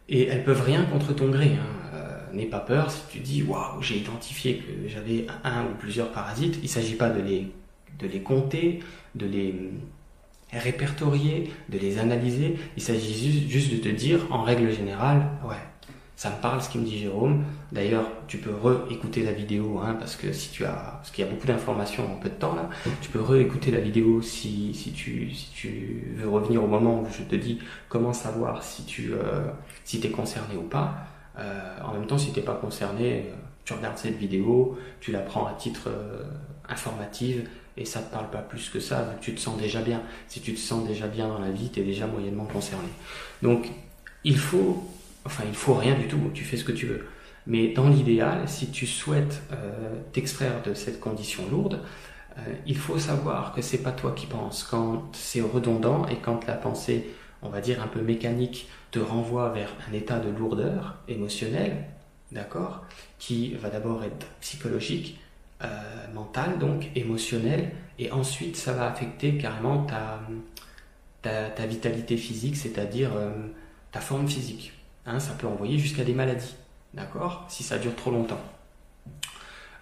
Et 0.10 0.28
elles 0.28 0.44
peuvent 0.44 0.64
rien 0.64 0.84
contre 0.86 1.14
ton 1.14 1.30
gré. 1.30 1.52
Hein. 1.54 1.94
Euh, 1.94 2.18
N'aie 2.34 2.46
pas 2.46 2.60
peur 2.60 2.92
si 2.92 3.02
tu 3.10 3.20
dis 3.20 3.44
waouh, 3.44 3.82
j'ai 3.82 3.98
identifié 3.98 4.58
que 4.58 4.88
j'avais 4.88 5.26
un, 5.44 5.64
ou 5.64 5.76
plusieurs 5.80 6.12
parasites. 6.12 6.60
Il 6.62 6.70
s'agit 6.70 6.96
pas 6.96 7.10
de 7.10 7.22
les, 7.22 7.52
de 8.00 8.08
les 8.08 8.22
compter, 8.22 8.80
de 9.16 9.26
les 9.26 9.56
répertorier, 10.52 11.52
de 11.70 11.78
les 11.78 12.00
analyser. 12.00 12.58
Il 12.76 12.84
s'agit 12.84 13.50
juste 13.50 13.72
de 13.72 13.78
te 13.78 13.90
dire 13.90 14.28
en 14.32 14.44
règle 14.44 14.72
générale, 14.72 15.30
ouais, 15.48 15.56
ça 16.18 16.32
me 16.32 16.42
parle 16.42 16.62
ce 16.62 16.70
qu'il 16.70 16.82
me 16.82 16.86
dit 16.86 16.98
Jérôme. 16.98 17.46
D'ailleurs, 17.72 18.06
tu 18.28 18.40
peux 18.40 18.52
réécouter 18.52 19.24
la 19.24 19.32
vidéo, 19.32 19.80
hein, 19.84 19.96
parce 20.00 20.16
que 20.16 20.34
si 20.34 20.50
tu 20.50 20.66
as, 20.66 20.98
parce 20.98 21.12
qu'il 21.12 21.24
y 21.24 21.28
a 21.28 21.32
beaucoup 21.32 21.46
d'informations 21.46 22.12
en 22.12 22.16
peu 22.18 22.28
de 22.28 22.34
temps 22.34 22.56
là, 22.56 22.70
tu 23.02 23.10
peux 23.12 23.22
réécouter 23.22 23.70
la 23.70 23.80
vidéo 23.80 24.22
si, 24.24 24.74
si 24.74 24.92
tu, 24.92 25.32
si 25.32 25.52
tu 25.52 26.16
veux 26.16 26.28
revenir 26.28 26.64
au 26.64 26.68
moment 26.68 27.02
où 27.02 27.08
je 27.16 27.22
te 27.22 27.36
dis 27.36 27.60
comment 27.88 28.14
savoir 28.14 28.64
si 28.64 28.84
tu, 28.84 29.14
euh, 29.14 29.46
si 29.86 30.02
es 30.04 30.10
concerné 30.10 30.58
ou 30.58 30.64
pas. 30.64 30.96
Euh, 31.38 31.78
en 31.84 31.94
même 31.94 32.08
temps, 32.08 32.18
si 32.18 32.34
t'es 32.34 32.42
pas 32.42 32.56
concerné, 32.56 33.20
euh, 33.28 33.36
tu 33.64 33.74
regardes 33.74 33.98
cette 33.98 34.18
vidéo, 34.18 34.78
tu 35.00 35.12
la 35.12 35.20
prends 35.20 35.46
à 35.46 35.54
titre 35.54 35.84
euh, 35.88 36.24
informatif 36.68 37.42
et 37.76 37.86
ça 37.86 38.00
te 38.00 38.12
parle 38.12 38.32
pas 38.32 38.40
plus 38.40 38.70
que 38.70 38.80
ça, 38.80 39.04
vu 39.04 39.20
que 39.20 39.24
tu 39.24 39.36
te 39.36 39.40
sens 39.40 39.56
déjà 39.60 39.82
bien. 39.82 40.02
Si 40.28 40.42
tu 40.42 40.56
te 40.56 40.60
sens 40.60 40.88
déjà 40.88 41.06
bien 41.06 41.28
dans 41.28 41.38
la 41.38 41.52
vie, 41.52 41.70
tu 41.70 41.82
es 41.82 41.84
déjà 41.84 42.08
moyennement 42.08 42.46
concerné. 42.46 42.88
Donc, 43.44 43.70
il 44.24 44.38
faut 44.38 44.84
Enfin, 45.28 45.44
il 45.46 45.54
faut 45.54 45.74
rien 45.74 45.94
du 45.94 46.08
tout, 46.08 46.32
tu 46.34 46.46
fais 46.46 46.56
ce 46.56 46.64
que 46.64 46.72
tu 46.72 46.86
veux. 46.86 47.06
Mais 47.48 47.74
dans 47.74 47.90
l'idéal, 47.90 48.48
si 48.48 48.72
tu 48.72 48.88
souhaites 48.88 49.44
euh, 49.52 50.02
t'extraire 50.14 50.62
de 50.64 50.74
cette 50.74 51.02
condition 51.02 51.44
lourde, 51.52 51.82
euh, 52.38 52.42
il 52.66 52.78
faut 52.78 52.98
savoir 52.98 53.54
que 53.54 53.62
c'est 53.62 53.84
pas 53.84 53.92
toi 53.92 54.14
qui 54.16 54.26
penses. 54.26 54.64
Quand 54.64 55.10
c'est 55.12 55.42
redondant 55.42 56.08
et 56.08 56.16
quand 56.16 56.48
la 56.48 56.54
pensée, 56.54 57.10
on 57.42 57.50
va 57.50 57.60
dire 57.60 57.84
un 57.84 57.88
peu 57.88 58.02
mécanique, 58.02 58.70
te 58.92 59.00
renvoie 59.00 59.50
vers 59.50 59.74
un 59.90 59.94
état 59.94 60.20
de 60.20 60.30
lourdeur 60.30 60.96
émotionnelle, 61.10 61.84
d'accord, 62.32 62.86
qui 63.20 63.54
va 63.56 63.70
d'abord 63.70 64.02
être 64.06 64.28
psychologique, 64.40 65.20
euh, 65.64 65.68
mental 66.14 66.58
donc 66.60 66.88
émotionnel, 66.96 67.72
et 68.00 68.12
ensuite 68.14 68.56
ça 68.56 68.72
va 68.72 68.88
affecter 68.88 69.38
carrément 69.38 69.86
ta 71.22 71.66
vitalité 71.66 72.16
physique, 72.16 72.56
c'est-à-dire 72.56 73.12
euh, 73.16 73.32
ta 73.92 74.00
forme 74.00 74.30
physique. 74.30 74.77
Hein, 75.08 75.20
ça 75.20 75.34
peut 75.34 75.48
envoyer 75.48 75.78
jusqu'à 75.78 76.04
des 76.04 76.14
maladies, 76.14 76.56
d'accord 76.94 77.46
Si 77.48 77.64
ça 77.64 77.78
dure 77.78 77.96
trop 77.96 78.12
longtemps. 78.12 78.42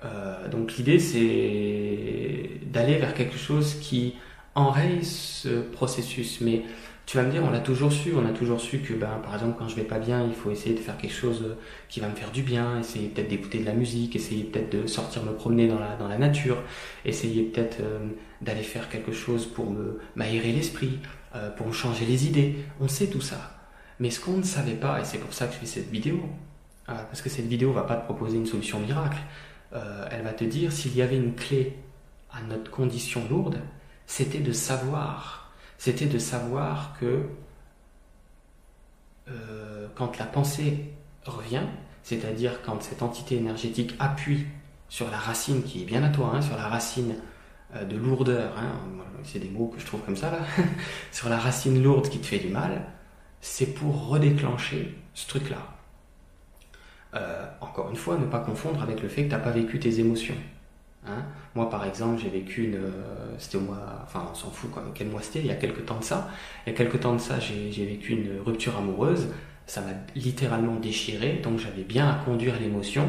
Euh, 0.04 0.48
donc 0.50 0.78
l'idée 0.78 1.00
c'est 1.00 2.62
d'aller 2.68 2.98
vers 2.98 3.16
quelque 3.16 3.38
chose 3.38 3.76
qui 3.82 4.16
enraye 4.54 5.04
ce 5.04 5.62
processus. 5.62 6.42
Mais 6.42 6.62
tu 7.08 7.18
vas 7.18 7.24
me 7.24 7.32
dire, 7.32 7.44
on 7.44 7.50
l'a 7.50 7.60
toujours 7.60 7.92
su, 7.92 8.14
on 8.16 8.26
a 8.26 8.32
toujours 8.32 8.60
su 8.60 8.80
que, 8.80 8.94
ben, 8.94 9.20
par 9.24 9.34
exemple, 9.34 9.56
quand 9.58 9.68
je 9.68 9.76
vais 9.76 9.84
pas 9.84 10.00
bien, 10.00 10.26
il 10.28 10.34
faut 10.34 10.52
essayer 10.52 10.76
de 10.76 10.80
faire 10.80 10.98
quelque 10.98 11.14
chose 11.14 11.56
qui 11.90 12.00
va 12.00 12.08
me 12.08 12.16
faire 12.16 12.32
du 12.32 12.44
bien, 12.44 12.80
essayer 12.80 13.08
peut-être 13.10 13.28
d'écouter 13.28 13.60
de 13.60 13.66
la 13.66 13.74
musique, 13.74 14.16
essayer 14.16 14.44
peut-être 14.44 14.72
de 14.72 14.88
sortir 14.88 15.24
me 15.24 15.34
promener 15.34 15.68
dans 15.68 15.80
la, 15.80 16.18
nature, 16.18 16.58
essayer 17.04 17.44
peut-être 17.44 17.80
euh, 17.82 18.08
d'aller 18.42 18.64
faire 18.64 18.90
quelque 18.90 19.12
chose 19.12 19.46
pour 19.46 19.76
m'aérer 20.16 20.52
l'esprit, 20.52 21.00
euh, 21.36 21.50
pour 21.50 21.68
me 21.68 21.74
changer 21.74 22.06
les 22.06 22.28
idées. 22.28 22.56
On 22.80 22.88
sait 22.88 23.08
tout 23.08 23.22
ça. 23.22 23.55
Mais 24.00 24.10
ce 24.10 24.20
qu'on 24.20 24.38
ne 24.38 24.44
savait 24.44 24.76
pas, 24.76 25.00
et 25.00 25.06
c'est 25.06 25.18
pour 25.18 25.34
ça 25.34 25.48
que 25.48 25.54
je 25.54 25.60
fais 25.60 25.66
cette 25.66 25.90
vidéo, 25.90 26.20
parce 26.86 27.22
que 27.22 27.30
cette 27.30 27.48
vidéo 27.48 27.74
va 27.74 27.84
pas 27.84 27.96
te 27.96 28.06
proposer 28.06 28.38
une 28.38 28.46
solution 28.46 28.80
miracle, 28.80 29.18
euh, 29.74 30.08
elle 30.12 30.24
va 30.24 30.34
te 30.34 30.44
dire 30.44 30.72
s'il 30.72 30.96
y 30.96 31.02
avait 31.02 31.18
une 31.18 31.34
clé 31.34 31.78
à 32.32 32.42
notre 32.42 32.72
condition 32.72 33.24
lourde, 33.30 33.60
c'était 34.06 34.40
de 34.40 34.52
savoir, 34.52 35.52
c'était 35.78 36.06
de 36.06 36.20
savoir 36.20 36.96
que 37.00 37.24
euh, 39.30 39.88
quand 39.96 40.18
la 40.20 40.26
pensée 40.26 40.94
revient, 41.26 41.64
c'est-à-dire 42.04 42.62
quand 42.62 42.84
cette 42.84 43.02
entité 43.02 43.38
énergétique 43.38 43.96
appuie 44.00 44.46
sur 44.90 45.10
la 45.10 45.18
racine 45.18 45.64
qui 45.64 45.82
est 45.82 45.86
bien 45.86 46.04
à 46.04 46.10
toi, 46.10 46.32
hein, 46.36 46.42
sur 46.42 46.56
la 46.56 46.68
racine 46.68 47.16
euh, 47.76 47.84
de 47.84 47.98
lourdeur, 47.98 48.56
hein, 48.58 48.74
c'est 49.24 49.40
des 49.40 49.50
mots 49.50 49.68
que 49.68 49.80
je 49.80 49.86
trouve 49.86 50.02
comme 50.02 50.16
ça 50.16 50.30
là, 50.30 50.40
sur 51.12 51.30
la 51.30 51.40
racine 51.40 51.82
lourde 51.82 52.10
qui 52.10 52.20
te 52.20 52.28
fait 52.28 52.40
du 52.40 52.50
mal, 52.50 52.84
c'est 53.46 53.76
pour 53.76 54.08
redéclencher 54.08 54.96
ce 55.14 55.28
truc-là. 55.28 55.60
Euh, 57.14 57.46
encore 57.62 57.92
une 57.92 57.96
fois, 57.96 58.18
ne 58.18 58.26
pas 58.26 58.40
confondre 58.40 58.82
avec 58.82 59.04
le 59.04 59.08
fait 59.08 59.26
que 59.26 59.28
tu 59.30 59.36
n'as 59.36 59.40
pas 59.40 59.52
vécu 59.52 59.80
tes 59.80 60.00
émotions. 60.00 60.36
Hein. 61.06 61.24
Moi, 61.54 61.70
par 61.70 61.86
exemple, 61.86 62.20
j'ai 62.20 62.30
vécu 62.30 62.64
une. 62.64 62.76
Euh, 62.76 63.36
c'était 63.38 63.58
au 63.58 63.62
mois. 63.62 64.02
Enfin, 64.04 64.28
on 64.32 64.34
s'en 64.34 64.50
fout, 64.50 64.72
quoi, 64.72 64.84
quel 64.96 65.10
mois 65.10 65.22
c'était, 65.22 65.42
il 65.42 65.46
y 65.46 65.52
a 65.52 65.56
quelques 65.56 65.86
temps 65.86 66.00
de 66.00 66.04
ça. 66.04 66.28
Il 66.66 66.72
y 66.72 66.74
a 66.74 66.76
quelques 66.76 67.00
temps 67.00 67.14
de 67.14 67.20
ça, 67.20 67.40
j'ai 67.40 67.86
vécu 67.86 68.14
une 68.14 68.42
rupture 68.44 68.76
amoureuse. 68.78 69.28
Ça 69.68 69.82
m'a 69.82 69.94
littéralement 70.16 70.78
déchiré, 70.78 71.40
donc 71.44 71.60
j'avais 71.60 71.84
bien 71.84 72.10
à 72.10 72.16
conduire 72.26 72.60
l'émotion. 72.60 73.08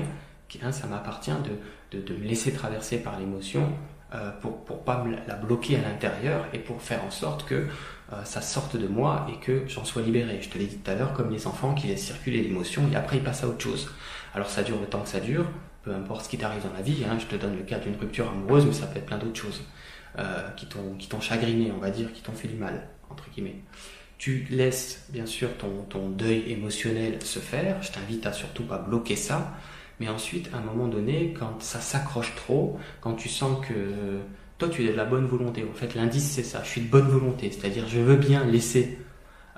Hein, 0.63 0.71
ça 0.71 0.87
m'appartient 0.87 1.31
de, 1.31 1.99
de, 1.99 2.07
de, 2.07 2.15
me 2.15 2.25
laisser 2.25 2.53
traverser 2.53 2.99
par 2.99 3.19
l'émotion 3.19 3.73
euh, 4.17 4.31
pour 4.41 4.65
pour 4.65 4.85
pas 4.85 5.05
la 5.29 5.35
bloquer 5.35 5.77
à 5.77 5.83
l'intérieur 5.83 6.47
et 6.53 6.59
pour 6.59 6.81
faire 6.81 7.05
en 7.05 7.11
sorte 7.11 7.45
que 7.45 7.67
euh, 8.13 8.25
ça 8.25 8.41
sorte 8.41 8.77
de 8.77 8.87
moi 8.87 9.27
et 9.33 9.45
que 9.45 9.65
j'en 9.69 9.85
sois 9.85 10.03
libéré. 10.03 10.41
Je 10.41 10.49
te 10.49 10.59
l'ai 10.59 10.67
dit 10.67 10.79
tout 10.79 10.91
à 10.91 10.95
l'heure, 10.95 11.13
comme 11.13 11.31
les 11.31 11.47
enfants 11.47 11.75
qui 11.75 11.89
laissent 11.89 12.07
circuler 12.07 12.43
l'émotion 12.43 12.83
et 12.93 12.97
après 12.97 13.19
ils 13.19 13.23
passent 13.23 13.45
à 13.45 13.49
autre 13.49 13.61
chose. 13.61 13.91
Alors 14.35 14.49
ça 14.49 14.63
dure 14.63 14.81
le 14.81 14.87
temps 14.87 15.01
que 15.01 15.09
ça 15.09 15.21
dure, 15.21 15.47
peu 15.83 15.93
importe 15.95 16.25
ce 16.25 16.29
qui 16.29 16.39
t'arrive 16.39 16.63
dans 16.63 16.73
la 16.73 16.83
vie. 16.83 17.05
Hein, 17.05 17.19
je 17.19 17.27
te 17.27 17.37
donne 17.37 17.57
le 17.57 17.65
cas 17.65 17.79
d'une 17.79 17.97
rupture 17.97 18.29
amoureuse, 18.29 18.67
mais 18.67 18.73
ça 18.73 18.87
peut 18.87 18.99
être 18.99 19.07
plein 19.07 19.19
d'autres 19.19 19.41
choses 19.41 19.63
euh, 20.19 20.49
qui 20.57 20.67
t'ont 20.67 21.21
chagriné, 21.21 21.73
on 21.77 21.81
va 21.81 21.91
dire, 21.91 22.13
qui 22.13 22.23
t'ont 22.23 22.33
fait 22.33 22.49
du 22.49 22.57
mal 22.57 22.89
entre 23.11 23.29
guillemets. 23.31 23.57
Tu 24.19 24.47
laisses 24.51 25.07
bien 25.11 25.27
sûr 25.27 25.57
ton, 25.59 25.83
ton 25.89 26.09
deuil 26.09 26.51
émotionnel 26.51 27.23
se 27.23 27.39
faire. 27.39 27.83
Je 27.83 27.93
t'invite 27.93 28.25
à 28.27 28.33
surtout 28.33 28.65
pas 28.65 28.79
bloquer 28.79 29.17
ça. 29.17 29.53
Mais 30.01 30.09
ensuite, 30.09 30.51
à 30.53 30.59
un 30.59 30.61
moment 30.61 30.89
donné, 30.89 31.35
quand 31.39 31.63
ça 31.63 31.81
s'accroche 31.81 32.35
trop, 32.35 32.79
quand 33.01 33.15
tu 33.15 33.29
sens 33.29 33.65
que 33.67 34.21
toi, 34.59 34.69
tu 34.69 34.85
es 34.85 34.89
de 34.89 34.97
la 34.97 35.05
bonne 35.05 35.27
volonté. 35.27 35.65
En 35.71 35.75
fait, 35.75 35.95
l'indice, 35.95 36.31
c'est 36.31 36.43
ça. 36.43 36.63
Je 36.65 36.69
suis 36.69 36.81
de 36.81 36.89
bonne 36.89 37.09
volonté. 37.09 37.51
C'est-à-dire, 37.51 37.87
je 37.89 38.01
veux 38.01 38.17
bien 38.17 38.45
laisser 38.45 38.99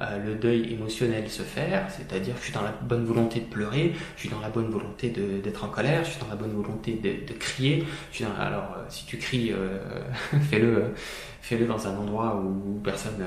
euh, 0.01 0.19
le 0.25 0.35
deuil 0.35 0.73
émotionnel 0.73 1.29
se 1.29 1.43
faire. 1.43 1.89
C'est-à-dire, 1.91 2.35
je 2.39 2.45
suis 2.45 2.53
dans 2.53 2.63
la 2.63 2.73
bonne 2.73 3.05
volonté 3.05 3.41
de 3.41 3.47
pleurer. 3.47 3.93
Je 4.17 4.21
suis 4.21 4.29
dans 4.29 4.41
la 4.41 4.49
bonne 4.49 4.69
volonté 4.69 5.09
d'être 5.09 5.65
en 5.65 5.69
colère. 5.69 6.05
Je 6.05 6.11
suis 6.11 6.21
dans 6.21 6.29
la 6.29 6.37
bonne 6.37 6.53
volonté 6.53 6.95
de, 6.95 7.33
crier. 7.35 7.85
Je 8.11 8.17
suis 8.17 8.25
dans, 8.25 8.35
alors, 8.41 8.77
euh, 8.77 8.85
si 8.89 9.07
tu 9.07 9.19
cries, 9.19 9.53
euh, 9.53 9.79
fais-le, 10.51 10.95
fais-le 11.41 11.67
dans 11.67 11.87
un 11.87 11.97
endroit 11.97 12.43
où 12.45 12.81
personne, 12.83 13.25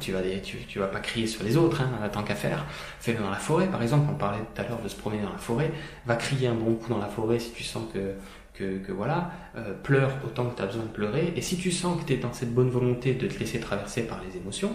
tu 0.00 0.12
vas, 0.12 0.20
tu, 0.42 0.58
tu, 0.68 0.78
vas 0.78 0.88
pas 0.88 1.00
crier 1.00 1.26
sur 1.26 1.44
les 1.44 1.56
autres, 1.56 1.80
hein, 1.80 2.08
tant 2.08 2.22
qu'à 2.22 2.34
faire. 2.34 2.64
Fais-le 3.00 3.18
dans 3.18 3.30
la 3.30 3.36
forêt, 3.36 3.66
par 3.66 3.82
exemple. 3.82 4.08
On 4.10 4.16
parlait 4.16 4.40
tout 4.54 4.60
à 4.60 4.68
l'heure 4.68 4.80
de 4.82 4.88
se 4.88 4.96
promener 4.96 5.22
dans 5.22 5.32
la 5.32 5.38
forêt. 5.38 5.70
Va 6.06 6.16
crier 6.16 6.48
un 6.48 6.54
bon 6.54 6.74
coup 6.74 6.88
dans 6.88 6.98
la 6.98 7.08
forêt 7.08 7.38
si 7.38 7.52
tu 7.52 7.62
sens 7.62 7.84
que 7.92 8.14
que, 8.54 8.92
voilà, 8.92 9.30
euh, 9.56 9.74
pleure 9.82 10.12
autant 10.24 10.46
que 10.46 10.56
tu 10.56 10.62
as 10.62 10.66
besoin 10.66 10.84
de 10.84 10.88
pleurer. 10.88 11.32
Et 11.36 11.42
si 11.42 11.56
tu 11.56 11.70
sens 11.70 12.00
que 12.00 12.06
tu 12.06 12.12
es 12.14 12.16
dans 12.16 12.32
cette 12.32 12.54
bonne 12.54 12.70
volonté 12.70 13.14
de 13.14 13.26
te 13.26 13.38
laisser 13.38 13.60
traverser 13.60 14.02
par 14.02 14.20
les 14.22 14.36
émotions, 14.36 14.72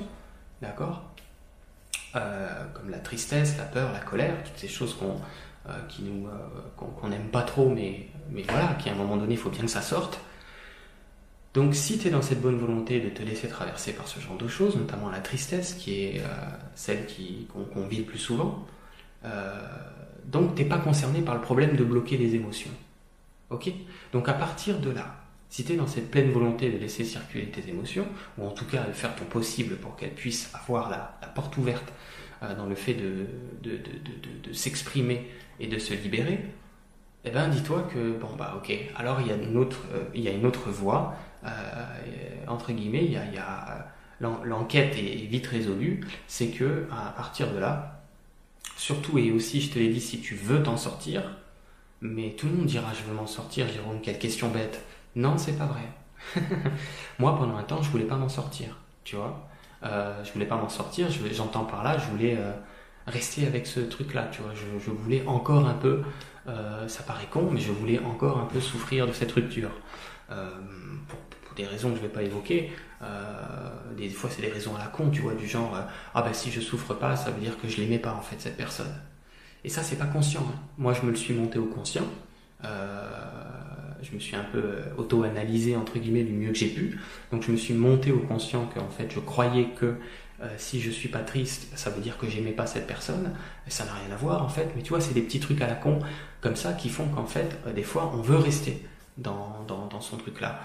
d'accord 0.62 1.04
euh, 2.16 2.64
Comme 2.74 2.90
la 2.90 3.00
tristesse, 3.00 3.58
la 3.58 3.66
peur, 3.66 3.92
la 3.92 4.00
colère, 4.00 4.44
toutes 4.44 4.58
ces 4.58 4.68
choses 4.68 4.96
qu'on 4.96 5.20
euh, 5.70 5.74
qui 5.90 6.04
nous 6.04 6.28
qu'on 6.78 7.10
n'aime 7.10 7.30
pas 7.30 7.42
trop, 7.42 7.70
mais, 7.70 8.08
mais 8.30 8.44
voilà, 8.44 8.76
qui 8.80 8.90
à 8.90 8.94
un 8.94 8.96
moment 8.96 9.18
donné, 9.18 9.34
il 9.34 9.40
faut 9.40 9.50
bien 9.50 9.62
que 9.62 9.68
ça 9.68 9.82
sorte. 9.82 10.20
Donc 11.54 11.76
si 11.76 11.98
tu 11.98 12.08
es 12.08 12.12
dans 12.12 12.22
cette 12.22 12.42
bonne 12.42 12.58
volonté 12.58 13.02
de 13.02 13.10
te 13.10 13.24
laisser 13.24 13.48
traverser 13.48 13.94
par 13.94 14.08
ce 14.08 14.20
genre 14.20 14.38
de 14.38 14.48
choses, 14.48 14.76
notamment 14.76 15.10
la 15.10 15.20
tristesse, 15.20 15.74
qui 15.74 16.04
est 16.04 16.22
celle 16.76 17.08
qu'on 17.74 17.88
vit 17.88 17.98
le 17.98 18.04
plus 18.04 18.20
souvent, 18.20 18.66
donc 20.26 20.56
t'es 20.56 20.66
pas 20.66 20.78
concerné 20.78 21.22
par 21.22 21.36
le 21.36 21.42
problème 21.42 21.76
de 21.76 21.84
bloquer 21.84 22.18
les 22.18 22.36
émotions. 22.36 22.72
Ok? 23.50 23.72
Donc 24.12 24.30
à 24.30 24.34
partir 24.34 24.80
de 24.80 24.92
là, 24.92 25.16
si 25.50 25.64
tu 25.64 25.74
es 25.74 25.76
dans 25.76 25.88
cette 25.88 26.12
pleine 26.12 26.32
volonté 26.32 26.70
de 26.70 26.78
laisser 26.78 27.04
circuler 27.04 27.46
tes 27.48 27.70
émotions, 27.70 28.08
ou 28.38 28.46
en 28.46 28.52
tout 28.52 28.66
cas 28.66 28.84
de 28.84 28.92
faire 28.92 29.16
ton 29.16 29.26
possible 29.26 29.76
pour 29.78 29.96
qu'elles 29.96 30.14
puissent 30.14 30.52
avoir 30.54 30.90
la, 30.90 31.18
porte 31.36 31.58
ouverte 31.58 31.94
euh, 32.44 32.56
dans 32.56 32.66
le 32.66 32.76
fait 32.76 32.96
de, 32.96 33.28
s'exprimer 34.52 35.28
et 35.60 35.68
de 35.68 35.80
se 35.80 35.94
libérer, 35.94 36.40
eh 37.24 37.32
ben 37.32 37.50
dis-toi 37.50 37.88
que, 37.94 38.18
bon 38.18 38.36
bah 38.38 38.56
ok, 38.58 38.74
alors 38.96 39.22
il 39.22 39.28
y 39.28 39.32
a 39.32 39.36
une 39.36 39.58
autre, 39.58 39.86
euh, 39.94 40.72
voie, 40.72 41.16
euh, 41.46 41.50
entre 42.48 42.72
guillemets, 42.72 43.06
il 43.06 43.12
y 43.12 43.18
a, 43.18 43.26
il 43.26 43.34
y 43.34 43.38
a 43.38 43.88
l'enquête 44.20 44.96
est 44.98 45.28
vite 45.28 45.48
résolue, 45.48 46.02
c'est 46.28 46.48
que 46.48 46.88
à 46.92 47.12
partir 47.12 47.54
de 47.54 47.60
là, 47.60 48.02
surtout 48.76 49.20
et 49.20 49.32
aussi 49.32 49.62
je 49.62 49.72
te 49.72 49.80
l'ai 49.80 49.90
dit, 49.90 50.02
si 50.02 50.20
tu 50.22 50.36
veux 50.36 50.64
t'en 50.64 50.78
sortir, 50.78 51.38
mais 52.02 52.32
tout 52.32 52.48
le 52.48 52.54
monde 52.54 52.66
dira 52.66 52.94
je 52.94 53.04
veux 53.08 53.16
m'en 53.16 53.28
sortir, 53.28 53.68
Jérôme, 53.68 54.02
quelle 54.02 54.20
question 54.20 54.50
bête. 54.50 54.84
Non, 55.18 55.38
c'est 55.38 55.58
pas 55.58 55.66
vrai. 55.66 55.82
Moi, 57.20 57.36
pendant 57.36 57.58
un 57.58 57.64
temps, 57.64 57.82
je 57.82 57.90
voulais 57.90 58.06
pas 58.06 58.18
m'en 58.18 58.30
sortir, 58.30 58.78
tu 59.04 59.16
vois. 59.16 59.50
Euh, 59.84 60.24
je 60.24 60.32
voulais 60.32 60.46
pas 60.46 60.58
m'en 60.58 60.70
sortir, 60.70 61.08
j'entends 61.32 61.66
par 61.66 61.84
là, 61.84 61.98
je 61.98 62.06
voulais 62.06 62.36
euh, 62.38 62.52
rester 63.08 63.48
avec 63.48 63.66
ce 63.66 63.80
truc-là, 63.80 64.28
tu 64.32 64.44
vois. 64.44 64.52
Je, 64.54 64.92
voulais 64.92 65.24
encore 65.26 65.68
un 65.68 65.74
peu, 65.74 66.04
euh, 66.48 66.88
ça 66.88 67.02
paraît 67.02 67.26
con, 67.32 67.50
mais 67.52 67.60
je 67.60 67.72
voulais 67.72 68.00
encore 68.00 68.38
un 68.38 68.46
peu 68.46 68.62
souffrir 68.62 69.08
de 69.08 69.12
cette 69.12 69.32
rupture. 69.32 69.72
Pour, 70.28 71.56
des 71.56 71.66
raisons 71.66 71.90
que 71.90 71.96
je 71.96 72.02
vais 72.02 72.10
pas 72.10 72.22
évoquer, 72.22 72.72
des 73.98 74.10
fois 74.10 74.30
c'est 74.30 74.44
des 74.44 74.52
raisons 74.52 74.76
à 74.76 74.80
la 74.80 74.86
con, 74.86 75.10
tu 75.10 75.22
vois, 75.22 75.34
du 75.34 75.48
genre, 75.48 75.76
ah 76.14 76.22
ben 76.22 76.32
si 76.32 76.52
je 76.52 76.62
souffre 76.62 76.94
pas, 76.94 77.16
ça 77.16 77.32
veut 77.32 77.42
dire 77.42 77.60
que 77.60 77.68
je 77.68 77.82
l'aimais 77.82 77.98
pas 77.98 78.14
en 78.14 78.22
fait, 78.22 78.40
cette 78.40 78.58
personne. 78.58 78.94
Et 79.64 79.70
ça, 79.70 79.82
c'est 79.82 79.96
pas 79.98 80.06
conscient. 80.06 80.46
Hein. 80.48 80.60
Moi, 80.78 80.94
je 80.94 81.02
me 81.02 81.10
le 81.10 81.16
suis 81.16 81.34
monté 81.34 81.58
au 81.58 81.66
conscient. 81.66 82.06
Euh, 82.64 83.57
je 84.02 84.14
me 84.14 84.20
suis 84.20 84.36
un 84.36 84.44
peu 84.44 84.60
euh, 84.60 84.84
auto-analysé, 84.98 85.76
entre 85.76 85.98
guillemets, 86.00 86.24
du 86.24 86.34
mieux 86.34 86.50
que 86.50 86.58
j'ai 86.58 86.70
pu. 86.70 87.00
Donc, 87.32 87.44
je 87.44 87.52
me 87.52 87.58
suis 87.58 87.74
monté 87.74 88.12
au 88.12 88.20
conscient 88.20 88.70
qu'en 88.74 88.90
fait, 88.90 89.12
je 89.14 89.20
croyais 89.20 89.70
que 89.70 89.96
euh, 90.42 90.48
si 90.58 90.80
je 90.80 90.92
suis 90.92 91.10
pas 91.10 91.20
triste, 91.20 91.68
ça 91.76 91.90
veut 91.90 92.02
dire 92.02 92.18
que 92.18 92.28
j'aimais 92.28 92.52
pas 92.52 92.68
cette 92.68 92.88
personne. 92.88 93.34
Et 93.66 93.72
ça 93.72 93.86
n'a 93.86 93.94
rien 93.94 94.14
à 94.14 94.18
voir, 94.18 94.44
en 94.44 94.50
fait. 94.50 94.70
Mais 94.76 94.82
tu 94.82 94.90
vois, 94.90 95.02
c'est 95.02 95.14
des 95.14 95.22
petits 95.22 95.40
trucs 95.40 95.62
à 95.62 95.68
la 95.68 95.76
con, 95.76 96.00
comme 96.42 96.56
ça, 96.56 96.74
qui 96.74 96.90
font 96.90 97.08
qu'en 97.08 97.26
fait, 97.26 97.58
des 97.76 97.84
fois, 97.84 98.12
on 98.16 98.22
veut 98.22 98.38
rester 98.38 98.86
dans, 99.18 99.64
dans, 99.68 99.88
dans 99.88 100.02
son 100.02 100.18
truc-là. 100.18 100.60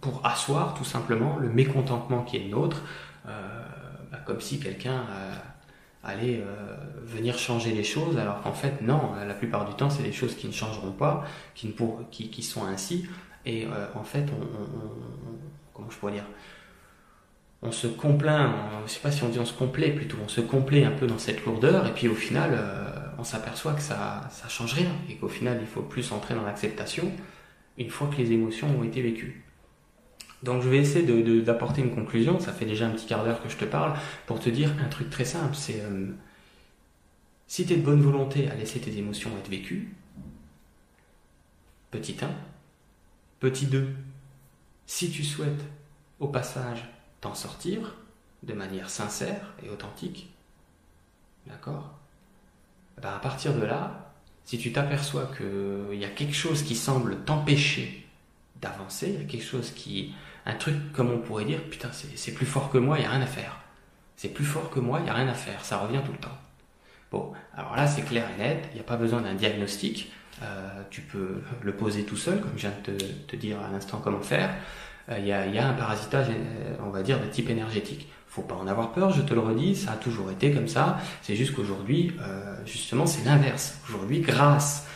pour 0.00 0.24
asseoir, 0.24 0.74
tout 0.74 0.84
simplement, 0.84 1.38
le 1.38 1.48
mécontentement 1.48 2.22
qui 2.22 2.36
est 2.36 2.44
le 2.44 2.50
nôtre. 2.50 2.82
Bah, 3.24 4.20
comme 4.24 4.40
si 4.40 4.60
quelqu'un 4.60 5.04
aller 6.04 6.40
euh, 6.40 6.76
venir 7.02 7.38
changer 7.38 7.72
les 7.72 7.84
choses, 7.84 8.18
alors 8.18 8.42
qu'en 8.42 8.52
fait, 8.52 8.82
non, 8.82 9.12
la 9.26 9.34
plupart 9.34 9.64
du 9.64 9.74
temps, 9.74 9.90
c'est 9.90 10.02
des 10.02 10.12
choses 10.12 10.34
qui 10.36 10.46
ne 10.46 10.52
changeront 10.52 10.92
pas, 10.92 11.24
qui, 11.54 11.68
ne 11.68 11.72
pour, 11.72 12.02
qui, 12.10 12.30
qui 12.30 12.42
sont 12.42 12.64
ainsi. 12.64 13.08
Et 13.46 13.66
euh, 13.66 13.86
en 13.94 14.04
fait, 14.04 14.26
on, 14.30 14.42
on, 14.42 14.90
comment 15.72 15.90
je 15.90 15.96
pourrais 15.96 16.12
dire? 16.12 16.26
On 17.62 17.72
se 17.72 17.86
complaint, 17.86 18.52
on, 18.52 18.86
je 18.86 18.92
sais 18.92 19.00
pas 19.00 19.10
si 19.10 19.22
on 19.22 19.28
dit 19.28 19.38
on 19.38 19.46
se 19.46 19.54
complaît 19.54 19.92
plutôt, 19.92 20.18
on 20.22 20.28
se 20.28 20.42
complaît 20.42 20.84
un 20.84 20.90
peu 20.90 21.06
dans 21.06 21.18
cette 21.18 21.44
lourdeur, 21.46 21.86
et 21.86 21.92
puis 21.92 22.08
au 22.08 22.14
final, 22.14 22.50
euh, 22.52 22.84
on 23.18 23.24
s'aperçoit 23.24 23.72
que 23.72 23.82
ça, 23.82 24.28
ça 24.30 24.48
change 24.48 24.74
rien, 24.74 24.90
et 25.08 25.16
qu'au 25.16 25.28
final, 25.28 25.58
il 25.60 25.66
faut 25.66 25.82
plus 25.82 26.12
entrer 26.12 26.34
dans 26.34 26.44
l'acceptation 26.44 27.10
une 27.78 27.90
fois 27.90 28.08
que 28.08 28.16
les 28.16 28.32
émotions 28.32 28.68
ont 28.78 28.84
été 28.84 29.00
vécues. 29.00 29.43
Donc 30.44 30.62
je 30.62 30.68
vais 30.68 30.76
essayer 30.76 31.40
d'apporter 31.40 31.80
une 31.80 31.94
conclusion, 31.94 32.38
ça 32.38 32.52
fait 32.52 32.66
déjà 32.66 32.86
un 32.86 32.90
petit 32.90 33.06
quart 33.06 33.24
d'heure 33.24 33.42
que 33.42 33.48
je 33.48 33.56
te 33.56 33.64
parle, 33.64 33.94
pour 34.26 34.40
te 34.40 34.50
dire 34.50 34.70
un 34.84 34.88
truc 34.88 35.08
très 35.08 35.24
simple, 35.24 35.54
c'est 35.54 35.80
euh, 35.80 36.12
si 37.46 37.64
tu 37.64 37.72
es 37.72 37.76
de 37.76 37.82
bonne 37.82 38.02
volonté 38.02 38.50
à 38.50 38.54
laisser 38.54 38.78
tes 38.78 38.94
émotions 38.98 39.30
être 39.38 39.48
vécues, 39.48 39.94
petit 41.90 42.16
1, 42.20 42.28
petit 43.40 43.64
2, 43.64 43.88
si 44.86 45.10
tu 45.10 45.24
souhaites 45.24 45.64
au 46.20 46.28
passage 46.28 46.90
t'en 47.22 47.34
sortir 47.34 47.96
de 48.42 48.52
manière 48.52 48.90
sincère 48.90 49.54
et 49.64 49.70
authentique, 49.70 50.30
d'accord? 51.46 51.98
Ben 53.00 53.14
À 53.14 53.18
partir 53.18 53.54
de 53.54 53.64
là, 53.64 54.12
si 54.44 54.58
tu 54.58 54.72
t'aperçois 54.72 55.30
qu'il 55.38 55.98
y 55.98 56.04
a 56.04 56.10
quelque 56.10 56.34
chose 56.34 56.62
qui 56.62 56.76
semble 56.76 57.24
t'empêcher 57.24 58.06
d'avancer, 58.60 59.08
il 59.08 59.20
y 59.22 59.24
a 59.24 59.26
quelque 59.26 59.46
chose 59.46 59.70
qui... 59.70 60.14
Un 60.46 60.54
truc 60.54 60.92
comme 60.92 61.10
on 61.10 61.18
pourrait 61.18 61.44
dire, 61.44 61.62
putain, 61.70 61.90
c'est 61.92 62.32
plus 62.32 62.46
fort 62.46 62.70
que 62.70 62.78
moi, 62.78 62.98
il 62.98 63.06
a 63.06 63.10
rien 63.10 63.22
à 63.22 63.26
faire. 63.26 63.60
C'est 64.16 64.28
plus 64.28 64.44
fort 64.44 64.70
que 64.70 64.80
moi, 64.80 65.00
il 65.00 65.04
n'y 65.04 65.10
a 65.10 65.14
rien 65.14 65.28
à 65.28 65.34
faire, 65.34 65.64
ça 65.64 65.78
revient 65.78 66.00
tout 66.04 66.12
le 66.12 66.18
temps. 66.18 66.38
Bon, 67.10 67.32
alors 67.56 67.76
là, 67.76 67.86
c'est 67.86 68.02
clair 68.02 68.26
et 68.34 68.38
net, 68.38 68.68
il 68.72 68.74
n'y 68.74 68.80
a 68.80 68.84
pas 68.84 68.96
besoin 68.96 69.20
d'un 69.20 69.34
diagnostic. 69.34 70.12
Euh, 70.42 70.82
tu 70.90 71.00
peux 71.00 71.42
le 71.62 71.72
poser 71.72 72.04
tout 72.04 72.16
seul, 72.16 72.40
comme 72.40 72.52
je 72.56 72.62
viens 72.62 72.72
de 72.84 72.96
te, 73.28 73.36
dire 73.36 73.58
à 73.60 73.70
l'instant 73.70 74.00
comment 74.02 74.20
faire. 74.20 74.50
Euh, 75.08 75.18
il 75.18 75.26
y, 75.26 75.32
a, 75.32 75.46
y, 75.46 75.58
a, 75.58 75.68
un 75.68 75.74
parasitage, 75.74 76.26
euh, 76.30 76.76
on 76.84 76.90
va 76.90 77.02
dire, 77.02 77.20
de 77.20 77.26
type 77.26 77.50
énergétique. 77.50 78.08
Faut 78.26 78.42
pas 78.42 78.56
en 78.56 78.66
avoir 78.66 78.92
peur, 78.92 79.12
je 79.12 79.22
te 79.22 79.32
le 79.32 79.40
redis, 79.40 79.76
ça 79.76 79.92
a 79.92 79.96
toujours 79.96 80.30
été 80.30 80.52
comme 80.52 80.66
ça. 80.66 80.98
C'est 81.22 81.36
juste 81.36 81.54
qu'aujourd'hui, 81.54 82.16
justement, 82.66 83.06
c'est 83.06 83.24
l'inverse. 83.24 83.78
Aujourd'hui, 83.88 84.22
grâce 84.22 84.88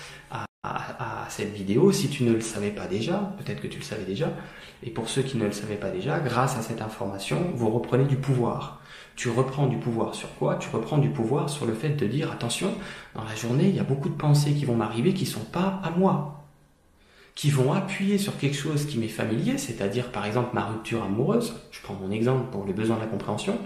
à, 0.64 1.26
cette 1.28 1.52
vidéo, 1.52 1.92
si 1.92 2.08
tu 2.08 2.24
ne 2.24 2.32
le 2.32 2.40
savais 2.40 2.70
pas 2.70 2.86
déjà, 2.86 3.34
peut-être 3.38 3.60
que 3.60 3.68
tu 3.68 3.78
le 3.78 3.84
savais 3.84 4.04
déjà, 4.04 4.32
et 4.82 4.90
pour 4.90 5.08
ceux 5.08 5.22
qui 5.22 5.36
ne 5.36 5.44
le 5.44 5.52
savaient 5.52 5.76
pas 5.76 5.90
déjà, 5.90 6.18
grâce 6.18 6.56
à 6.56 6.62
cette 6.62 6.82
information, 6.82 7.52
vous 7.54 7.70
reprenez 7.70 8.04
du 8.04 8.16
pouvoir. 8.16 8.80
Tu 9.14 9.28
reprends 9.28 9.66
du 9.66 9.76
pouvoir 9.76 10.14
sur 10.14 10.34
quoi? 10.36 10.56
Tu 10.56 10.68
reprends 10.70 10.98
du 10.98 11.10
pouvoir 11.10 11.48
sur 11.48 11.66
le 11.66 11.74
fait 11.74 11.90
de 11.90 12.06
dire 12.06 12.32
attention, 12.32 12.74
dans 13.14 13.24
la 13.24 13.34
journée, 13.34 13.68
il 13.68 13.76
y 13.76 13.80
a 13.80 13.84
beaucoup 13.84 14.08
de 14.08 14.14
pensées 14.14 14.52
qui 14.52 14.64
vont 14.64 14.76
m'arriver 14.76 15.14
qui 15.14 15.26
sont 15.26 15.44
pas 15.44 15.80
à 15.84 15.90
moi, 15.90 16.44
qui 17.34 17.50
vont 17.50 17.72
appuyer 17.72 18.18
sur 18.18 18.36
quelque 18.36 18.56
chose 18.56 18.86
qui 18.86 18.98
m'est 18.98 19.08
familier, 19.08 19.58
c'est-à-dire 19.58 20.10
par 20.10 20.26
exemple 20.26 20.50
ma 20.54 20.64
rupture 20.64 21.04
amoureuse, 21.04 21.54
je 21.70 21.80
prends 21.82 21.94
mon 21.94 22.10
exemple 22.10 22.50
pour 22.50 22.64
les 22.66 22.72
besoins 22.72 22.96
de 22.96 23.02
la 23.02 23.06
compréhension, 23.06 23.58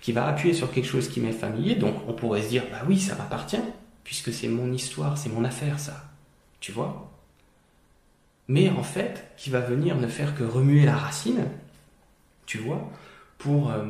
qui 0.00 0.12
va 0.12 0.26
appuyer 0.26 0.54
sur 0.54 0.70
quelque 0.70 0.88
chose 0.88 1.08
qui 1.08 1.20
m'est 1.20 1.32
familier, 1.32 1.74
donc 1.74 1.94
on 2.06 2.14
pourrait 2.14 2.42
se 2.42 2.48
dire 2.48 2.64
bah 2.70 2.82
oui, 2.88 2.98
ça 2.98 3.16
m'appartient, 3.16 3.60
puisque 4.04 4.32
c'est 4.32 4.48
mon 4.48 4.72
histoire, 4.72 5.18
c'est 5.18 5.28
mon 5.28 5.44
affaire 5.44 5.78
ça. 5.78 6.07
Tu 6.60 6.72
vois? 6.72 7.10
Mais 8.48 8.70
en 8.70 8.82
fait, 8.82 9.30
qui 9.36 9.50
va 9.50 9.60
venir 9.60 9.96
ne 9.96 10.06
faire 10.06 10.34
que 10.34 10.44
remuer 10.44 10.84
la 10.84 10.96
racine, 10.96 11.44
tu 12.46 12.58
vois, 12.58 12.90
pour 13.36 13.70
euh, 13.70 13.84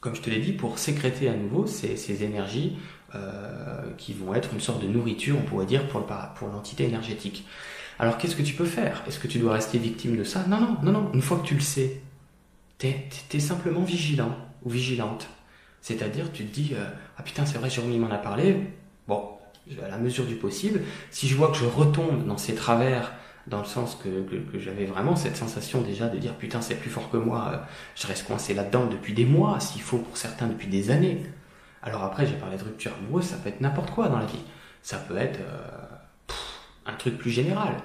comme 0.00 0.14
je 0.14 0.20
te 0.20 0.30
l'ai 0.30 0.40
dit, 0.40 0.52
pour 0.52 0.78
sécréter 0.78 1.28
à 1.28 1.34
nouveau 1.34 1.66
ces, 1.66 2.22
énergies 2.22 2.78
euh, 3.14 3.90
qui 3.96 4.12
vont 4.12 4.34
être 4.34 4.52
une 4.52 4.60
sorte 4.60 4.82
de 4.82 4.88
nourriture, 4.88 5.36
on 5.38 5.42
pourrait 5.42 5.66
dire, 5.66 5.88
pour, 5.88 6.06
pour 6.06 6.48
l'entité 6.48 6.84
énergétique. 6.84 7.46
Alors 7.98 8.16
qu'est-ce 8.16 8.36
que 8.36 8.42
tu 8.42 8.54
peux 8.54 8.64
faire? 8.64 9.02
Est-ce 9.08 9.18
que 9.18 9.26
tu 9.26 9.38
dois 9.38 9.54
rester 9.54 9.78
victime 9.78 10.16
de 10.16 10.24
ça? 10.24 10.46
Non, 10.46 10.60
non, 10.60 10.76
non, 10.82 10.92
non. 10.92 11.10
Une 11.14 11.22
fois 11.22 11.38
que 11.38 11.46
tu 11.46 11.54
le 11.54 11.60
sais, 11.60 12.00
tu 12.78 12.86
es, 12.86 13.40
simplement 13.40 13.82
vigilant 13.82 14.36
ou 14.62 14.70
vigilante. 14.70 15.28
C'est-à-dire, 15.82 16.30
tu 16.32 16.44
te 16.44 16.54
dis, 16.54 16.74
euh, 16.74 16.84
ah 17.16 17.22
putain, 17.22 17.44
c'est 17.44 17.58
vrai, 17.58 17.70
Jérôme 17.70 17.96
m'en 17.96 18.10
a 18.10 18.18
parlé. 18.18 18.56
Bon, 19.08 19.37
à 19.84 19.88
la 19.88 19.98
mesure 19.98 20.26
du 20.26 20.36
possible, 20.36 20.80
si 21.10 21.28
je 21.28 21.36
vois 21.36 21.50
que 21.50 21.56
je 21.56 21.64
retombe 21.64 22.26
dans 22.26 22.38
ces 22.38 22.54
travers 22.54 23.12
dans 23.48 23.60
le 23.60 23.64
sens 23.64 23.96
que, 23.96 24.08
j'avais 24.58 24.84
vraiment 24.84 25.16
cette 25.16 25.36
sensation 25.36 25.80
déjà 25.80 26.08
de 26.08 26.18
dire 26.18 26.34
putain 26.34 26.60
c'est 26.60 26.74
plus 26.74 26.90
fort 26.90 27.10
que 27.10 27.16
moi, 27.16 27.50
euh, 27.52 27.56
je 27.94 28.06
reste 28.06 28.26
coincé 28.26 28.54
là-dedans 28.54 28.86
depuis 28.86 29.14
des 29.14 29.24
mois, 29.24 29.58
s'il 29.60 29.82
faut 29.82 29.98
pour 29.98 30.16
certains 30.16 30.46
depuis 30.46 30.68
des 30.68 30.90
années. 30.90 31.22
Alors 31.82 32.04
après 32.04 32.26
j'ai 32.26 32.34
parlé 32.34 32.56
de 32.56 32.64
rupture 32.64 32.92
amoureuse, 32.98 33.24
ça 33.24 33.36
peut 33.36 33.48
être 33.48 33.60
n'importe 33.60 33.90
quoi 33.90 34.08
dans 34.08 34.18
la 34.18 34.26
vie. 34.26 34.42
Ça 34.82 34.98
peut 34.98 35.16
être 35.16 35.40
euh, 35.40 36.34
un 36.86 36.94
truc 36.94 37.18
plus 37.18 37.30
général. 37.30 37.76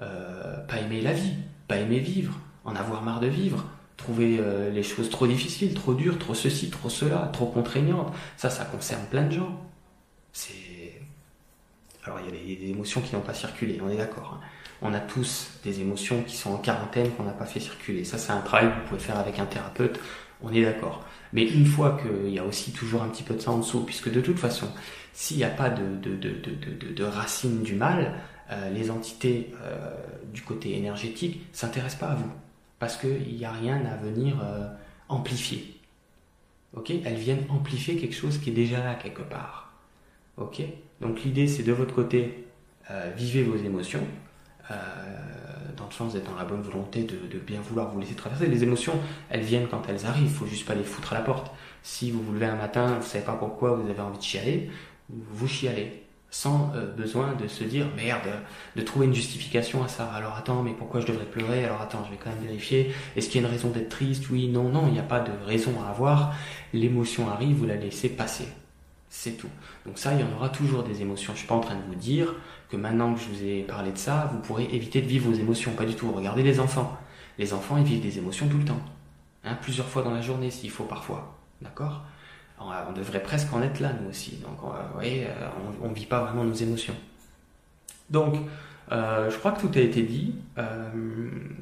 Euh, 0.00 0.58
pas 0.66 0.78
aimer 0.78 1.00
la 1.00 1.12
vie, 1.12 1.34
pas 1.68 1.76
aimer 1.76 1.98
vivre, 1.98 2.38
en 2.64 2.74
avoir 2.76 3.02
marre 3.02 3.20
de 3.20 3.26
vivre, 3.26 3.64
trouver 3.96 4.40
les 4.72 4.82
choses 4.82 5.08
trop 5.08 5.26
difficiles, 5.26 5.72
trop 5.74 5.94
dures, 5.94 6.18
trop 6.18 6.34
ceci, 6.34 6.68
trop 6.68 6.88
cela, 6.88 7.30
trop 7.32 7.46
contraignantes. 7.46 8.12
Ça, 8.36 8.50
ça 8.50 8.64
concerne 8.64 9.04
plein 9.06 9.22
de 9.22 9.32
gens. 9.32 9.60
C'est... 10.32 10.52
Alors 12.04 12.18
il 12.20 12.26
y 12.26 12.54
a 12.54 12.56
des, 12.56 12.70
émotions 12.70 13.00
qui 13.00 13.14
n'ont 13.14 13.22
pas 13.22 13.34
circulé, 13.34 13.80
on 13.82 13.88
est 13.88 13.96
d'accord. 13.96 14.38
Hein 14.40 14.46
on 14.84 14.92
a 14.92 15.00
tous 15.00 15.50
des 15.64 15.80
émotions 15.80 16.22
qui 16.22 16.36
sont 16.36 16.52
en 16.52 16.58
quarantaine 16.58 17.10
qu'on 17.12 17.24
n'a 17.24 17.32
pas 17.32 17.46
fait 17.46 17.58
circuler. 17.58 18.04
Ça, 18.04 18.18
c'est 18.18 18.32
un 18.32 18.40
travail 18.42 18.68
que 18.68 18.74
vous 18.74 18.88
pouvez 18.88 19.00
faire 19.00 19.18
avec 19.18 19.38
un 19.38 19.46
thérapeute, 19.46 19.98
on 20.42 20.52
est 20.52 20.62
d'accord. 20.62 21.04
Mais 21.32 21.44
une 21.44 21.64
fois 21.64 21.98
qu'il 22.00 22.32
y 22.32 22.38
a 22.38 22.44
aussi 22.44 22.72
toujours 22.72 23.02
un 23.02 23.08
petit 23.08 23.22
peu 23.22 23.34
de 23.34 23.40
ça 23.40 23.50
en 23.50 23.58
dessous, 23.58 23.80
puisque 23.84 24.12
de 24.12 24.20
toute 24.20 24.38
façon, 24.38 24.68
s'il 25.14 25.38
n'y 25.38 25.44
a 25.44 25.48
pas 25.48 25.70
de, 25.70 27.02
racine 27.02 27.62
du 27.62 27.74
mal, 27.74 28.14
euh, 28.50 28.68
les 28.70 28.90
entités 28.90 29.52
euh, 29.62 29.94
du 30.32 30.42
côté 30.42 30.76
énergétique 30.76 31.40
ne 31.52 31.56
s'intéressent 31.56 32.00
pas 32.00 32.08
à 32.08 32.14
vous. 32.16 32.30
Parce 32.78 32.98
qu'il 32.98 33.34
n'y 33.34 33.44
a 33.46 33.52
rien 33.52 33.82
à 33.86 33.96
venir 33.96 34.36
euh, 34.44 34.68
amplifier. 35.08 35.80
Ok? 36.76 36.90
Elles 36.90 37.14
viennent 37.14 37.46
amplifier 37.48 37.96
quelque 37.96 38.14
chose 38.14 38.36
qui 38.36 38.50
est 38.50 38.54
déjà 38.54 38.84
là 38.84 38.94
quelque 38.96 39.22
part. 39.22 39.72
Ok? 40.36 40.62
Donc 41.00 41.22
l'idée, 41.22 41.48
c'est 41.48 41.62
de 41.62 41.72
votre 41.72 41.94
côté, 41.94 42.46
vivez 43.16 43.42
vos 43.42 43.56
émotions, 43.56 44.06
euh, 44.70 44.74
dans 45.76 45.86
le 45.86 45.92
sens 45.92 46.14
d'être 46.14 46.30
dans 46.30 46.36
la 46.36 46.44
bonne 46.44 46.62
volonté 46.62 47.02
de, 47.02 47.38
bien 47.38 47.60
vouloir 47.60 47.90
vous 47.90 48.00
laisser 48.00 48.14
traverser. 48.14 48.46
Les 48.46 48.62
émotions, 48.62 48.94
elles 49.28 49.42
viennent 49.42 49.66
quand 49.68 49.82
elles 49.88 50.06
arrivent, 50.06 50.24
il 50.24 50.30
faut 50.30 50.46
juste 50.46 50.66
pas 50.66 50.74
les 50.74 50.84
foutre 50.84 51.12
à 51.12 51.16
la 51.16 51.22
porte. 51.22 51.52
Si 51.82 52.10
vous 52.10 52.22
vous 52.22 52.32
levez 52.32 52.46
un 52.46 52.56
matin, 52.56 52.98
vous 53.00 53.06
savez 53.06 53.24
pas 53.24 53.34
pourquoi 53.34 53.74
vous 53.74 53.90
avez 53.90 54.00
envie 54.00 54.18
de 54.18 54.22
chialer, 54.22 54.70
vous 55.08 55.48
chialez 55.48 56.04
sans 56.30 56.72
euh, 56.74 56.86
besoin 56.86 57.34
de 57.34 57.46
se 57.46 57.64
dire 57.64 57.86
merde, 57.96 58.28
de 58.74 58.82
trouver 58.82 59.06
une 59.06 59.14
justification 59.14 59.84
à 59.84 59.88
ça. 59.88 60.10
Alors 60.14 60.36
attends, 60.36 60.62
mais 60.62 60.72
pourquoi 60.72 61.00
je 61.00 61.06
devrais 61.06 61.26
pleurer? 61.26 61.64
Alors 61.64 61.82
attends, 61.82 62.04
je 62.06 62.10
vais 62.10 62.18
quand 62.22 62.30
même 62.30 62.44
vérifier. 62.44 62.92
Est-ce 63.16 63.28
qu'il 63.28 63.42
y 63.42 63.44
a 63.44 63.46
une 63.46 63.52
raison 63.52 63.70
d'être 63.70 63.90
triste? 63.90 64.30
Oui, 64.30 64.48
non, 64.48 64.70
non, 64.70 64.86
il 64.86 64.94
n'y 64.94 65.00
a 65.00 65.02
pas 65.02 65.20
de 65.20 65.32
raison 65.44 65.72
à 65.84 65.90
avoir. 65.90 66.34
L'émotion 66.72 67.28
arrive, 67.28 67.56
vous 67.56 67.66
la 67.66 67.76
laissez 67.76 68.08
passer. 68.08 68.48
C'est 69.16 69.38
tout. 69.38 69.48
Donc 69.86 69.96
ça, 69.96 70.12
il 70.12 70.20
y 70.20 70.24
en 70.24 70.32
aura 70.32 70.48
toujours 70.48 70.82
des 70.82 71.00
émotions. 71.00 71.34
Je 71.34 71.38
suis 71.38 71.46
pas 71.46 71.54
en 71.54 71.60
train 71.60 71.76
de 71.76 71.82
vous 71.82 71.94
dire 71.94 72.34
que 72.68 72.76
maintenant 72.76 73.14
que 73.14 73.20
je 73.20 73.28
vous 73.28 73.44
ai 73.44 73.62
parlé 73.62 73.92
de 73.92 73.96
ça, 73.96 74.28
vous 74.32 74.40
pourrez 74.40 74.64
éviter 74.64 75.00
de 75.00 75.06
vivre 75.06 75.30
vos 75.30 75.36
émotions. 75.36 75.70
Pas 75.72 75.84
du 75.84 75.94
tout. 75.94 76.10
Regardez 76.10 76.42
les 76.42 76.58
enfants. 76.58 76.98
Les 77.38 77.54
enfants, 77.54 77.76
ils 77.78 77.84
vivent 77.84 78.02
des 78.02 78.18
émotions 78.18 78.48
tout 78.48 78.58
le 78.58 78.64
temps. 78.64 78.80
Hein, 79.44 79.56
plusieurs 79.62 79.86
fois 79.86 80.02
dans 80.02 80.10
la 80.10 80.20
journée, 80.20 80.50
s'il 80.50 80.68
faut 80.68 80.82
parfois. 80.82 81.38
D'accord? 81.62 82.02
On, 82.58 82.92
devrait 82.92 83.22
presque 83.22 83.54
en 83.54 83.62
être 83.62 83.78
là, 83.78 83.92
nous 84.02 84.10
aussi. 84.10 84.32
Donc, 84.42 84.58
vous 84.60 84.94
voyez, 84.94 85.26
euh, 85.26 85.48
on 85.80 85.90
ne 85.90 85.94
vit 85.94 86.06
pas 86.06 86.24
vraiment 86.24 86.42
nos 86.42 86.52
émotions. 86.52 86.96
Donc, 88.10 88.34
euh, 88.90 89.30
je 89.30 89.38
crois 89.38 89.52
que 89.52 89.60
tout 89.60 89.70
a 89.76 89.80
été 89.80 90.02
dit. 90.02 90.34
Euh, 90.58 90.90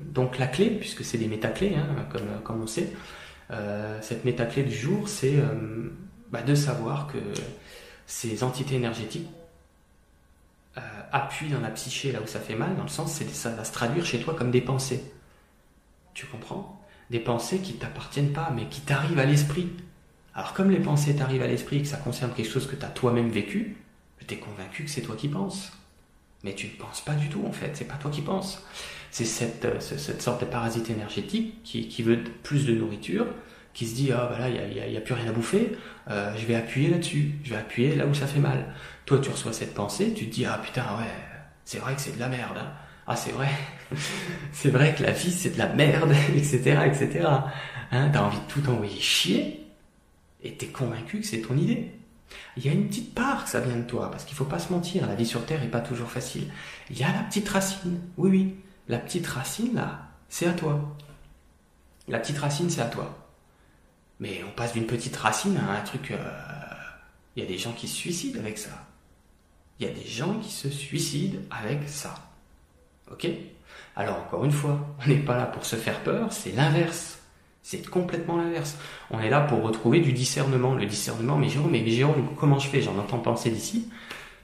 donc, 0.06 0.38
la 0.38 0.46
clé, 0.46 0.70
puisque 0.70 1.04
c'est 1.04 1.18
des 1.18 1.28
métaclés, 1.28 1.74
hein, 1.76 2.06
comme, 2.10 2.40
comme 2.42 2.62
on 2.62 2.66
sait, 2.66 2.94
cette 4.00 4.24
métaclé 4.24 4.62
du 4.62 4.74
jour, 4.74 5.06
c'est 5.06 5.34
bah, 6.32 6.42
de 6.42 6.54
savoir 6.54 7.06
que 7.06 7.18
ces 8.06 8.42
entités 8.42 8.76
énergétiques 8.76 9.28
euh, 10.78 10.80
appuient 11.12 11.50
dans 11.50 11.60
la 11.60 11.70
psyché 11.70 12.12
là 12.12 12.22
où 12.22 12.26
ça 12.26 12.40
fait 12.40 12.54
mal, 12.54 12.74
dans 12.76 12.84
le 12.84 12.88
sens 12.88 13.12
c'est 13.12 13.28
ça 13.28 13.50
va 13.50 13.64
se 13.64 13.72
traduire 13.72 14.06
chez 14.06 14.20
toi 14.20 14.34
comme 14.34 14.50
des 14.50 14.62
pensées. 14.62 15.12
Tu 16.14 16.26
comprends? 16.26 16.80
Des 17.10 17.20
pensées 17.20 17.58
qui 17.58 17.74
t'appartiennent 17.74 18.32
pas, 18.32 18.50
mais 18.54 18.66
qui 18.66 18.80
t'arrivent 18.80 19.18
à 19.18 19.26
l'esprit. 19.26 19.68
Alors 20.34 20.54
comme 20.54 20.70
les 20.70 20.80
pensées 20.80 21.14
t'arrivent 21.14 21.42
à 21.42 21.46
l'esprit 21.46 21.78
et 21.78 21.82
que 21.82 21.88
ça 21.88 21.98
concerne 21.98 22.32
quelque 22.32 22.50
chose 22.50 22.66
que 22.66 22.76
tu 22.76 22.84
as 22.86 22.88
toi-même 22.88 23.28
vécu, 23.28 23.76
tu 24.26 24.34
es 24.34 24.38
convaincu 24.38 24.84
que 24.84 24.90
c'est 24.90 25.02
toi 25.02 25.16
qui 25.16 25.28
penses. 25.28 25.72
Mais 26.44 26.54
tu 26.54 26.66
ne 26.66 26.72
penses 26.72 27.02
pas 27.02 27.14
du 27.14 27.28
tout 27.28 27.44
en 27.46 27.52
fait, 27.52 27.76
c'est 27.76 27.84
pas 27.84 27.96
toi 27.96 28.10
qui 28.10 28.22
penses. 28.22 28.62
C'est 29.10 29.26
cette, 29.26 29.66
euh, 29.66 29.78
cette 29.80 30.22
sorte 30.22 30.40
de 30.40 30.46
parasite 30.46 30.88
énergétique 30.88 31.62
qui, 31.62 31.88
qui 31.88 32.02
veut 32.02 32.24
plus 32.42 32.64
de 32.64 32.74
nourriture, 32.74 33.26
qui 33.74 33.86
se 33.86 33.94
dit 33.94 34.12
ah 34.12 34.28
bah 34.30 34.38
là 34.38 34.48
il 34.48 34.90
n'y 34.90 34.96
a, 34.96 35.00
plus 35.00 35.14
rien 35.14 35.28
à 35.28 35.32
bouffer, 35.32 35.72
euh, 36.10 36.34
je 36.36 36.46
vais 36.46 36.54
appuyer 36.54 36.90
là-dessus, 36.90 37.32
je 37.44 37.50
vais 37.50 37.56
appuyer 37.56 37.94
là 37.94 38.06
où 38.06 38.14
ça 38.14 38.26
fait 38.26 38.40
mal. 38.40 38.74
Toi 39.06 39.18
tu 39.18 39.30
reçois 39.30 39.52
cette 39.52 39.74
pensée, 39.74 40.12
tu 40.14 40.26
te 40.28 40.34
dis 40.34 40.44
ah 40.44 40.60
putain 40.62 40.82
ouais 40.98 41.10
c'est 41.64 41.78
vrai 41.78 41.94
que 41.94 42.00
c'est 42.00 42.14
de 42.14 42.20
la 42.20 42.28
merde, 42.28 42.58
hein. 42.58 42.72
ah 43.06 43.16
c'est 43.16 43.32
vrai, 43.32 43.48
c'est 44.52 44.70
vrai 44.70 44.94
que 44.94 45.02
la 45.02 45.12
vie 45.12 45.32
c'est 45.32 45.50
de 45.50 45.58
la 45.58 45.68
merde, 45.68 46.12
etc 46.36 46.80
etc. 46.86 47.28
Hein, 47.90 48.10
T'as 48.12 48.22
envie 48.22 48.38
de 48.38 48.46
tout 48.48 48.68
envoyer 48.70 49.00
chier 49.00 49.66
et 50.42 50.54
t'es 50.54 50.66
convaincu 50.66 51.20
que 51.20 51.26
c'est 51.26 51.42
ton 51.42 51.56
idée. 51.56 51.92
Il 52.56 52.64
y 52.64 52.68
a 52.68 52.72
une 52.72 52.88
petite 52.88 53.14
part 53.14 53.44
que 53.44 53.50
ça 53.50 53.60
vient 53.60 53.76
de 53.76 53.82
toi, 53.82 54.10
parce 54.10 54.24
qu'il 54.24 54.36
faut 54.36 54.46
pas 54.46 54.58
se 54.58 54.72
mentir, 54.72 55.06
la 55.06 55.14
vie 55.14 55.26
sur 55.26 55.44
Terre 55.44 55.62
est 55.62 55.68
pas 55.68 55.80
toujours 55.80 56.10
facile. 56.10 56.50
Il 56.90 56.98
y 56.98 57.04
a 57.04 57.12
la 57.12 57.22
petite 57.22 57.48
racine, 57.48 58.00
oui 58.16 58.30
oui, 58.30 58.54
la 58.88 58.98
petite 58.98 59.26
racine 59.26 59.74
là, 59.74 60.08
c'est 60.28 60.46
à 60.46 60.52
toi. 60.52 60.96
La 62.08 62.18
petite 62.18 62.38
racine 62.38 62.70
c'est 62.70 62.80
à 62.80 62.86
toi. 62.86 63.18
Mais 64.22 64.40
on 64.48 64.52
passe 64.52 64.72
d'une 64.72 64.86
petite 64.86 65.16
racine 65.16 65.56
à 65.56 65.78
un 65.78 65.80
truc. 65.80 66.12
Euh, 66.12 66.16
il 67.34 67.42
y 67.42 67.44
a 67.44 67.48
des 67.48 67.58
gens 67.58 67.72
qui 67.72 67.88
se 67.88 67.96
suicident 67.96 68.38
avec 68.38 68.56
ça. 68.56 68.70
Il 69.80 69.86
y 69.86 69.90
a 69.90 69.92
des 69.92 70.06
gens 70.06 70.34
qui 70.34 70.52
se 70.52 70.70
suicident 70.70 71.40
avec 71.50 71.88
ça. 71.88 72.14
Ok? 73.10 73.26
Alors 73.96 74.18
encore 74.20 74.44
une 74.44 74.52
fois, 74.52 74.78
on 75.04 75.08
n'est 75.08 75.16
pas 75.16 75.36
là 75.36 75.46
pour 75.46 75.64
se 75.66 75.74
faire 75.74 75.98
peur, 76.04 76.32
c'est 76.32 76.52
l'inverse. 76.52 77.18
C'est 77.64 77.84
complètement 77.88 78.36
l'inverse. 78.36 78.76
On 79.10 79.18
est 79.18 79.28
là 79.28 79.40
pour 79.40 79.60
retrouver 79.60 79.98
du 79.98 80.12
discernement. 80.12 80.76
Le 80.76 80.86
discernement, 80.86 81.36
mais 81.36 81.48
Jérôme, 81.48 81.72
mais 81.72 81.84
Jérôme, 81.88 82.28
comment 82.38 82.60
je 82.60 82.68
fais? 82.68 82.80
J'en 82.80 82.96
entends 82.98 83.18
penser 83.18 83.50
d'ici. 83.50 83.90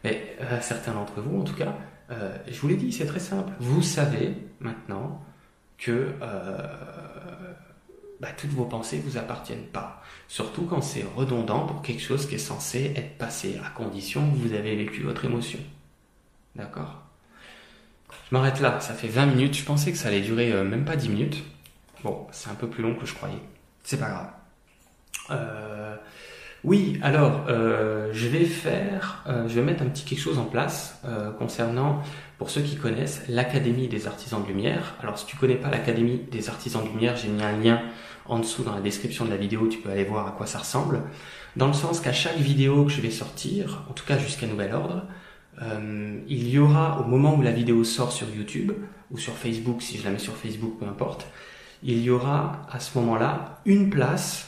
Mais 0.03 0.37
euh, 0.41 0.61
certains 0.61 0.93
d'entre 0.93 1.21
vous, 1.21 1.41
en 1.41 1.45
tout 1.45 1.55
cas, 1.55 1.77
euh, 2.11 2.37
je 2.51 2.59
vous 2.61 2.67
l'ai 2.67 2.77
dit, 2.77 2.91
c'est 2.91 3.07
très 3.07 3.21
simple. 3.21 3.53
Vous 3.61 3.83
savez 3.83 4.35
maintenant 4.59 5.25
que 5.77 6.15
bah, 8.21 8.29
toutes 8.37 8.51
vos 8.51 8.65
pensées 8.65 9.01
vous 9.05 9.17
appartiennent 9.17 9.67
pas. 9.67 10.03
Surtout 10.27 10.63
quand 10.63 10.83
c'est 10.83 11.05
redondant 11.17 11.67
pour 11.67 11.83
quelque 11.83 12.03
chose 12.03 12.27
qui 12.29 12.35
est 12.35 12.39
censé 12.39 12.93
être 12.97 13.17
passé, 13.17 13.59
à 13.65 13.71
condition 13.71 14.29
que 14.31 14.37
vous 14.37 14.53
avez 14.55 14.77
vécu 14.77 15.03
votre 15.03 15.25
émotion. 15.25 15.61
D'accord? 16.57 17.03
Je 18.31 18.37
m'arrête 18.37 18.61
là, 18.61 18.81
ça 18.81 18.95
fait 18.95 19.09
20 19.09 19.27
minutes, 19.27 19.55
je 19.57 19.65
pensais 19.65 19.93
que 19.93 19.99
ça 19.99 20.09
allait 20.09 20.21
durer 20.21 20.53
euh, 20.53 20.65
même 20.65 20.85
pas 20.85 20.97
10 20.97 21.09
minutes. 21.09 21.45
Bon, 22.03 22.27
c'est 22.31 22.51
un 22.51 22.55
peu 22.55 22.69
plus 22.69 22.83
long 22.83 22.95
que 22.95 23.07
je 23.07 23.15
croyais. 23.15 23.41
C'est 23.85 23.99
pas 23.99 24.11
grave. 24.11 24.31
Euh, 25.31 25.68
oui, 26.65 26.99
alors 27.03 27.47
euh, 27.49 28.11
je 28.13 28.29
vais 28.29 28.45
faire, 28.45 29.25
je 29.27 29.55
vais 29.55 29.63
mettre 29.63 29.83
un 29.83 29.87
petit 29.87 30.05
quelque 30.05 30.21
chose 30.21 30.39
en 30.39 30.45
place 30.45 31.01
concernant, 31.39 32.03
pour 32.39 32.51
ceux 32.51 32.63
qui 32.63 32.77
connaissent, 32.77 33.23
l'Académie 33.29 33.89
des 33.89 34.07
Artisans 34.07 34.43
de 34.43 34.49
Lumière. 34.49 34.95
Alors 35.01 35.19
si 35.19 35.27
tu 35.27 35.37
connais 35.37 35.57
pas 35.57 35.71
l'Académie 35.71 36.21
des 36.31 36.49
Artisans 36.49 36.83
de 36.83 36.89
Lumière, 36.89 37.17
j'ai 37.17 37.29
mis 37.29 37.43
un 37.43 37.57
lien 37.57 37.83
en 38.27 38.39
dessous 38.39 38.63
dans 38.63 38.75
la 38.75 38.81
description 38.81 39.25
de 39.25 39.31
la 39.31 39.37
vidéo, 39.37 39.69
tu 39.69 39.79
peux 39.79 39.91
aller 39.91 40.05
voir 40.05 40.27
à 40.27 40.33
quoi 40.33 40.47
ça 40.47 40.59
ressemble. 40.59 41.03
Dans 41.57 41.67
le 41.67 41.73
sens 41.73 42.01
qu'à 42.01 42.13
chaque 42.13 42.37
vidéo 42.37 42.85
que 42.85 42.91
je 42.91 43.01
vais 43.01 43.11
sortir, 43.11 43.85
en 43.89 43.93
tout 43.93 44.05
cas 44.05 44.19
jusqu'à 44.19 44.47
nouvel 44.47 44.75
ordre, 44.75 45.05
euh, 45.63 46.21
il 46.29 46.49
y 46.49 46.59
aura, 46.59 47.01
au 47.01 47.05
moment 47.05 47.35
où 47.35 47.43
la 47.43 47.51
vidéo 47.51 47.83
sort 47.85 48.13
sur 48.13 48.29
YouTube, 48.29 48.73
ou 49.11 49.19
sur 49.19 49.33
Facebook, 49.33 49.83
si 49.83 49.99
je 49.99 50.05
la 50.05 50.11
mets 50.11 50.19
sur 50.19 50.37
Facebook, 50.37 50.75
peu 50.79 50.87
importe, 50.87 51.27
il 51.83 52.03
y 52.03 52.11
aura 52.11 52.67
à 52.71 52.81
ce 52.81 52.99
moment-là 52.99 53.61
une 53.65 53.89
place, 53.89 54.48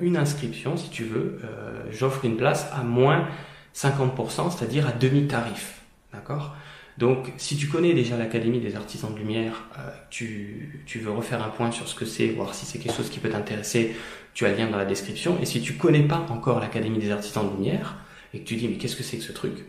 une 0.00 0.16
inscription, 0.16 0.76
si 0.76 0.90
tu 0.90 1.04
veux. 1.04 1.40
Euh, 1.44 1.84
j'offre 1.90 2.24
une 2.24 2.36
place 2.36 2.68
à 2.72 2.82
moins 2.82 3.28
50%, 3.74 4.56
c'est-à-dire 4.56 4.86
à 4.86 4.92
demi-tarif. 4.92 5.82
D'accord? 6.12 6.54
Donc, 6.98 7.32
si 7.38 7.56
tu 7.56 7.68
connais 7.68 7.94
déjà 7.94 8.16
l'Académie 8.18 8.60
des 8.60 8.76
artisans 8.76 9.12
de 9.12 9.18
lumière, 9.18 9.64
tu, 10.10 10.82
tu, 10.84 10.98
veux 10.98 11.10
refaire 11.10 11.42
un 11.42 11.48
point 11.48 11.70
sur 11.70 11.88
ce 11.88 11.94
que 11.94 12.04
c'est, 12.04 12.28
voir 12.28 12.54
si 12.54 12.66
c'est 12.66 12.78
quelque 12.78 12.94
chose 12.94 13.08
qui 13.08 13.18
peut 13.18 13.30
t'intéresser, 13.30 13.96
tu 14.34 14.44
as 14.44 14.50
le 14.50 14.56
lien 14.56 14.70
dans 14.70 14.76
la 14.76 14.84
description. 14.84 15.38
Et 15.40 15.46
si 15.46 15.62
tu 15.62 15.74
connais 15.74 16.02
pas 16.02 16.26
encore 16.28 16.60
l'Académie 16.60 16.98
des 16.98 17.10
artisans 17.10 17.48
de 17.48 17.56
lumière, 17.56 17.96
et 18.34 18.40
que 18.40 18.44
tu 18.44 18.56
dis, 18.56 18.68
mais 18.68 18.76
qu'est-ce 18.76 18.96
que 18.96 19.02
c'est 19.02 19.18
que 19.18 19.24
ce 19.24 19.32
truc? 19.32 19.64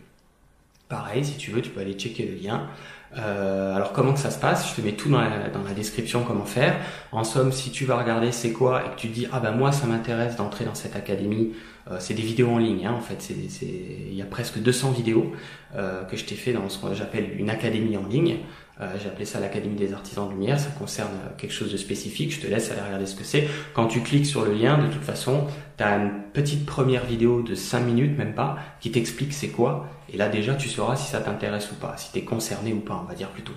Pareil, 0.88 1.24
si 1.24 1.36
tu 1.36 1.50
veux, 1.50 1.62
tu 1.62 1.70
peux 1.70 1.80
aller 1.80 1.94
checker 1.94 2.26
le 2.26 2.36
lien. 2.36 2.68
Euh, 3.16 3.74
alors 3.74 3.92
comment 3.92 4.12
que 4.12 4.18
ça 4.18 4.30
se 4.30 4.38
passe? 4.38 4.70
Je 4.70 4.74
te 4.74 4.80
mets 4.80 4.92
tout 4.92 5.08
dans 5.08 5.20
la, 5.20 5.74
description 5.74 6.24
comment 6.24 6.44
faire. 6.44 6.76
En 7.12 7.24
somme, 7.24 7.52
si 7.52 7.70
tu 7.70 7.84
vas 7.84 7.96
regarder 7.96 8.32
c'est 8.32 8.52
quoi 8.52 8.84
et 8.84 8.90
que 8.90 8.96
tu 8.96 9.08
dis 9.08 9.26
ah 9.32 9.40
ben 9.40 9.52
moi 9.52 9.72
ça 9.72 9.86
m'intéresse 9.86 10.36
d'entrer 10.36 10.64
dans 10.64 10.74
cette 10.74 10.96
académie, 10.96 11.52
euh, 11.90 11.96
c'est 12.00 12.14
des 12.14 12.22
vidéos 12.22 12.50
en 12.50 12.58
ligne 12.58 12.86
hein, 12.86 12.94
en 12.96 13.00
fait. 13.00 13.20
C'est, 13.20 13.34
il 13.34 14.14
y 14.14 14.22
a 14.22 14.26
presque 14.26 14.58
200 14.58 14.90
vidéos 14.92 15.32
euh, 15.76 16.02
que 16.04 16.16
je 16.16 16.24
t'ai 16.24 16.34
fait 16.34 16.52
dans 16.52 16.68
ce 16.68 16.78
que 16.78 16.94
j'appelle 16.94 17.38
une 17.38 17.50
académie 17.50 17.96
en 17.96 18.06
ligne. 18.06 18.38
Euh, 18.80 18.92
j'ai 19.00 19.08
appelé 19.08 19.24
ça 19.24 19.38
l'Académie 19.38 19.76
des 19.76 19.92
artisans 19.92 20.26
de 20.26 20.32
lumière, 20.32 20.58
ça 20.58 20.70
concerne 20.70 21.12
euh, 21.26 21.30
quelque 21.38 21.52
chose 21.52 21.70
de 21.70 21.76
spécifique, 21.76 22.34
je 22.34 22.40
te 22.40 22.48
laisse 22.48 22.72
aller 22.72 22.80
regarder 22.80 23.06
ce 23.06 23.14
que 23.14 23.22
c'est. 23.22 23.48
Quand 23.72 23.86
tu 23.86 24.00
cliques 24.00 24.26
sur 24.26 24.44
le 24.44 24.52
lien, 24.52 24.78
de 24.78 24.92
toute 24.92 25.04
façon, 25.04 25.46
tu 25.76 25.84
as 25.84 25.96
une 25.96 26.10
petite 26.32 26.66
première 26.66 27.04
vidéo 27.04 27.42
de 27.42 27.54
5 27.54 27.80
minutes, 27.80 28.18
même 28.18 28.34
pas, 28.34 28.58
qui 28.80 28.90
t'explique 28.90 29.32
c'est 29.32 29.50
quoi, 29.50 29.88
et 30.12 30.16
là 30.16 30.28
déjà 30.28 30.54
tu 30.54 30.68
sauras 30.68 30.96
si 30.96 31.08
ça 31.08 31.20
t'intéresse 31.20 31.70
ou 31.70 31.76
pas, 31.76 31.96
si 31.96 32.10
tu 32.10 32.18
es 32.18 32.22
concerné 32.22 32.72
ou 32.72 32.80
pas, 32.80 33.00
on 33.00 33.08
va 33.08 33.14
dire 33.14 33.28
plutôt. 33.28 33.54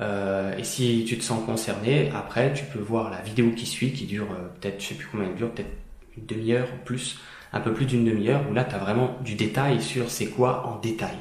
Euh, 0.00 0.56
et 0.56 0.64
si 0.64 1.04
tu 1.06 1.18
te 1.18 1.24
sens 1.24 1.44
concerné, 1.44 2.10
après 2.14 2.52
tu 2.52 2.64
peux 2.64 2.78
voir 2.78 3.10
la 3.10 3.20
vidéo 3.20 3.50
qui 3.50 3.66
suit, 3.66 3.92
qui 3.92 4.06
dure 4.06 4.28
euh, 4.32 4.48
peut-être, 4.60 4.80
je 4.80 4.88
sais 4.88 4.94
plus 4.94 5.08
combien 5.10 5.26
elle 5.26 5.34
dure, 5.34 5.50
peut-être 5.50 5.76
une 6.16 6.26
demi-heure 6.26 6.68
ou 6.74 6.84
plus, 6.84 7.18
un 7.52 7.60
peu 7.60 7.72
plus 7.72 7.86
d'une 7.86 8.04
demi-heure, 8.04 8.42
où 8.48 8.54
là 8.54 8.64
tu 8.64 8.74
as 8.74 8.78
vraiment 8.78 9.16
du 9.24 9.34
détail 9.34 9.82
sur 9.82 10.10
c'est 10.10 10.26
quoi 10.26 10.66
en 10.66 10.78
détail. 10.78 11.16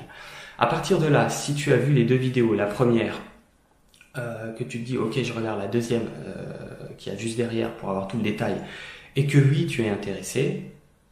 À 0.60 0.66
partir 0.66 0.98
de 1.00 1.08
là, 1.08 1.30
si 1.30 1.54
tu 1.54 1.72
as 1.72 1.78
vu 1.78 1.94
les 1.94 2.04
deux 2.04 2.16
vidéos, 2.16 2.56
la 2.56 2.66
première, 2.66 3.22
euh, 4.18 4.52
que 4.54 4.64
tu 4.64 4.80
te 4.80 4.86
dis, 4.86 4.98
ok, 4.98 5.22
je 5.22 5.34
regarde 5.34 5.60
la 5.60 5.68
deuxième 5.68 6.08
euh, 6.26 6.88
qui 6.98 7.12
a 7.12 7.16
juste 7.16 7.38
derrière 7.38 7.72
pour 7.76 7.90
avoir 7.90 8.08
tout 8.08 8.18
le 8.18 8.24
détail, 8.24 8.56
et 9.16 9.28
que 9.28 9.38
oui, 9.38 9.68
tu 9.68 9.84
es 9.84 9.90
intéressé, 9.90 10.64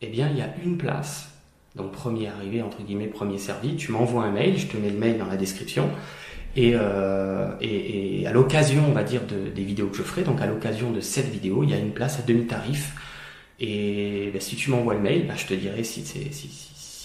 eh 0.02 0.08
bien, 0.08 0.30
il 0.32 0.38
y 0.38 0.42
a 0.42 0.50
une 0.64 0.78
place. 0.78 1.30
Donc, 1.76 1.92
premier 1.92 2.28
arrivé, 2.28 2.62
entre 2.62 2.82
guillemets, 2.82 3.08
premier 3.08 3.38
servi. 3.38 3.76
Tu 3.76 3.92
m'envoies 3.92 4.24
un 4.24 4.32
mail, 4.32 4.58
je 4.58 4.68
te 4.68 4.78
mets 4.78 4.90
le 4.90 4.98
mail 4.98 5.18
dans 5.18 5.26
la 5.26 5.38
description. 5.38 5.90
Et, 6.56 6.72
euh, 6.74 7.52
à 8.26 8.32
l'occasion, 8.32 8.86
on 8.88 8.94
va 8.94 9.04
dire, 9.04 9.22
de, 9.28 9.50
des 9.50 9.64
vidéos 9.64 9.88
que 9.88 9.98
je 9.98 10.04
ferai, 10.04 10.24
donc 10.24 10.42
à 10.42 10.48
l'occasion 10.48 10.92
de 10.92 11.02
cette 11.02 11.30
vidéo, 11.30 11.64
il 11.64 11.70
y 11.70 11.74
a 11.74 11.78
une 11.78 11.92
place 11.92 12.20
à 12.20 12.24
demi-tarif. 12.24 12.96
Et 13.60 14.30
ben, 14.32 14.42
si 14.42 14.56
tu 14.56 14.70
m'envoies 14.72 14.96
le 14.96 15.02
mail, 15.02 15.28
ben, 15.28 15.36
je 15.36 15.46
te 15.46 15.54
dirai 15.54 15.84
si, 15.84 16.06
si, 16.06 16.32
si, 16.32 16.48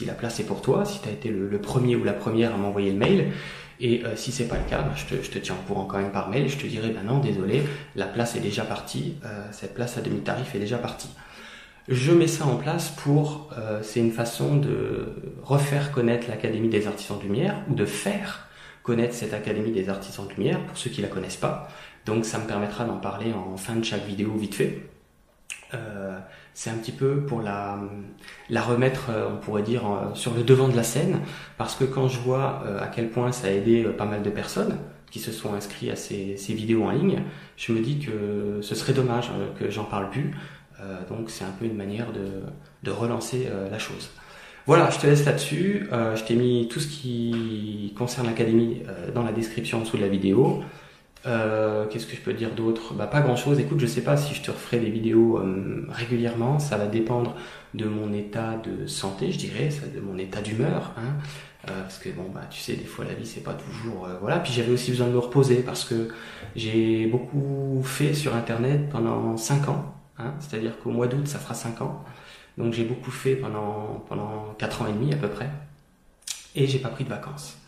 si 0.01 0.07
la 0.07 0.15
place 0.15 0.41
est 0.41 0.45
pour 0.45 0.63
toi, 0.63 0.87
si 0.87 0.99
tu 1.03 1.11
as 1.11 1.13
été 1.13 1.29
le, 1.29 1.59
premier 1.61 1.95
ou 1.95 2.05
la 2.05 2.15
première 2.15 2.55
à 2.55 2.57
m'envoyer 2.57 2.91
le 2.91 2.97
mail. 2.97 3.33
Et 3.81 4.03
euh, 4.07 4.17
si 4.17 4.33
c'est 4.33 4.49
pas 4.49 4.57
le 4.57 4.65
cas, 4.65 4.81
bah, 4.81 4.95
je, 4.97 5.05
te, 5.05 5.39
tiens 5.39 5.55
au 5.55 5.67
courant 5.69 5.85
quand 5.85 5.99
même 5.99 6.11
par 6.11 6.31
mail. 6.31 6.49
Je 6.49 6.57
te 6.57 6.67
dirai, 6.67 6.89
ben 6.89 7.03
non, 7.03 7.19
désolé, 7.19 7.63
la 7.97 8.07
place 8.07 8.35
est 8.35 8.41
déjà 8.41 8.65
partie. 8.65 9.17
Euh, 9.27 9.47
cette 9.53 9.75
place 9.75 9.99
à 9.99 10.01
demi-tarif 10.01 10.55
est 10.55 10.59
déjà 10.59 10.79
partie. 10.79 11.11
Je 11.89 12.13
mets 12.13 12.29
ça 12.29 12.47
en 12.47 12.57
place 12.57 12.89
pour, 12.89 13.51
euh, 13.59 13.81
c'est 13.83 14.01
une 14.01 14.13
façon 14.13 14.57
de 14.57 15.37
refaire 15.43 15.93
connaître 15.93 16.29
l'Académie 16.31 16.71
des 16.71 16.87
artisans 16.87 17.19
de 17.19 17.25
lumière 17.25 17.63
ou 17.69 17.75
de 17.75 17.85
faire 17.85 18.49
connaître 18.83 19.13
cette 19.13 19.35
Académie 19.35 19.73
des 19.73 19.91
artisans 19.91 20.27
de 20.27 20.33
lumière 20.33 20.65
pour 20.65 20.79
ceux 20.79 20.89
qui 20.89 21.03
la 21.03 21.09
connaissent 21.09 21.37
pas. 21.37 21.69
Donc 22.07 22.25
ça 22.25 22.39
me 22.39 22.47
permettra 22.47 22.87
d'en 22.87 22.97
parler 22.97 23.35
en 23.35 23.59
fin 23.59 23.77
de 23.77 23.85
chaque 23.85 24.07
vidéo 24.07 24.35
vite 24.35 24.55
fait. 24.55 24.79
Euh, 25.75 26.19
c'est 26.55 26.71
un 26.71 26.75
petit 26.75 26.93
peu 26.93 27.21
pour 27.21 27.43
la, 27.43 27.79
remettre, 28.51 29.11
euh, 29.11 29.29
on 29.33 29.37
pourrait 29.37 29.63
dire, 29.63 29.83
sur 30.15 30.35
le 30.35 30.43
devant 30.43 30.69
de 30.69 30.77
la 30.77 30.83
scène, 30.83 31.21
parce 31.59 31.75
que 31.75 31.85
quand 31.85 32.09
je 32.09 32.19
vois 32.19 32.63
euh, 32.67 32.81
à 32.81 32.87
quel 32.87 33.09
point 33.09 33.33
ça 33.33 33.49
a 33.49 33.51
aidé 33.51 33.85
pas 33.85 34.05
mal 34.05 34.23
de 34.23 34.31
personnes 34.31 34.77
qui 35.11 35.19
se 35.19 35.33
sont 35.33 35.55
inscrits 35.55 35.91
à 35.91 35.97
ces, 35.97 36.37
vidéos 36.49 36.85
en 36.85 36.91
ligne, 36.91 37.23
je 37.57 37.73
me 37.73 37.81
dis 37.81 37.99
que 37.99 38.61
ce 38.63 38.75
serait 38.75 38.93
dommage 38.93 39.31
que 39.59 39.69
j'en 39.69 39.85
parle 39.85 40.09
plus. 40.11 40.33
donc 41.09 41.31
c'est 41.31 41.45
un 41.45 41.51
peu 41.59 41.65
une 41.65 41.77
manière 41.77 42.13
de, 42.13 42.43
de 42.85 42.91
relancer 42.93 43.49
la 43.71 43.79
chose. 43.81 44.11
Voilà, 44.67 44.89
je 44.91 45.01
te 45.01 45.09
laisse 45.09 45.25
là-dessus. 45.25 45.89
je 45.91 46.23
t'ai 46.23 46.37
mis 46.37 46.69
tout 46.69 46.79
ce 46.79 46.87
qui 46.87 47.93
concerne 47.99 48.29
l'académie 48.29 48.83
dans 49.13 49.25
la 49.25 49.33
description 49.33 49.79
en 49.79 49.81
dessous 49.81 49.97
de 49.97 50.03
la 50.03 50.09
vidéo. 50.09 50.63
Euh, 51.27 51.87
qu'est-ce 51.87 52.07
que 52.07 52.17
je 52.17 52.21
peux 52.21 52.33
dire 52.33 52.55
d'autre? 52.55 52.95
Bah 52.95 53.07
pas 53.07 53.21
grand-chose. 53.21 53.59
Écoute, 53.61 53.79
je 53.79 53.87
sais 53.87 54.03
pas 54.03 54.17
si 54.17 54.35
je 54.35 54.43
te 54.43 54.51
referai 54.51 54.79
des 54.79 54.91
vidéos 54.91 55.39
euh, 55.39 55.87
régulièrement. 55.91 56.59
Ça 56.59 56.77
va 56.77 56.87
dépendre 56.87 57.37
de 57.75 57.85
mon 57.85 58.13
état 58.13 58.57
de 58.57 58.87
santé, 58.87 59.31
je 59.31 59.39
dirais, 59.39 59.69
de 59.95 60.01
mon 60.01 60.17
état 60.19 60.41
d'humeur. 60.41 60.95
Hein. 60.97 61.19
Euh, 61.69 61.83
parce 61.83 61.99
que 61.99 62.09
bon, 62.09 62.31
bah 62.35 62.43
tu 62.51 62.61
sais, 62.61 62.75
des 62.75 62.85
fois 62.85 63.05
la 63.05 63.13
vie 63.13 63.27
c'est 63.27 63.43
pas 63.43 63.53
toujours 63.53 64.09
voilà. 64.21 64.39
Puis 64.39 64.53
j'avais 64.53 64.73
aussi 64.73 64.91
besoin 64.93 65.09
de 65.09 65.13
me 65.13 65.19
reposer 65.19 65.57
parce 65.57 65.85
que 65.85 66.09
j'ai 66.57 67.07
beaucoup 67.07 67.83
fait 67.85 68.15
sur 68.15 68.35
Internet 68.35 68.89
pendant 68.89 69.37
5 69.37 69.69
ans. 69.69 69.95
Hein. 70.19 70.35
C'est-à-dire 70.41 70.79
qu'au 70.79 70.91
mois 70.91 71.07
d'août 71.07 71.29
ça 71.29 71.39
fera 71.39 71.55
5 71.55 71.83
ans. 71.83 72.03
Donc 72.57 72.73
j'ai 72.73 72.85
beaucoup 72.85 73.11
fait 73.11 73.37
pendant 73.37 74.05
pendant 74.09 74.55
4 74.59 74.83
ans 74.83 74.87
et 74.87 74.93
demi 74.93 75.13
à 75.13 75.17
peu 75.17 75.29
près. 75.29 75.51
Et 76.55 76.67
j'ai 76.67 76.79
pas 76.79 76.89
pris 76.89 77.05
de 77.05 77.11
vacances. 77.11 77.59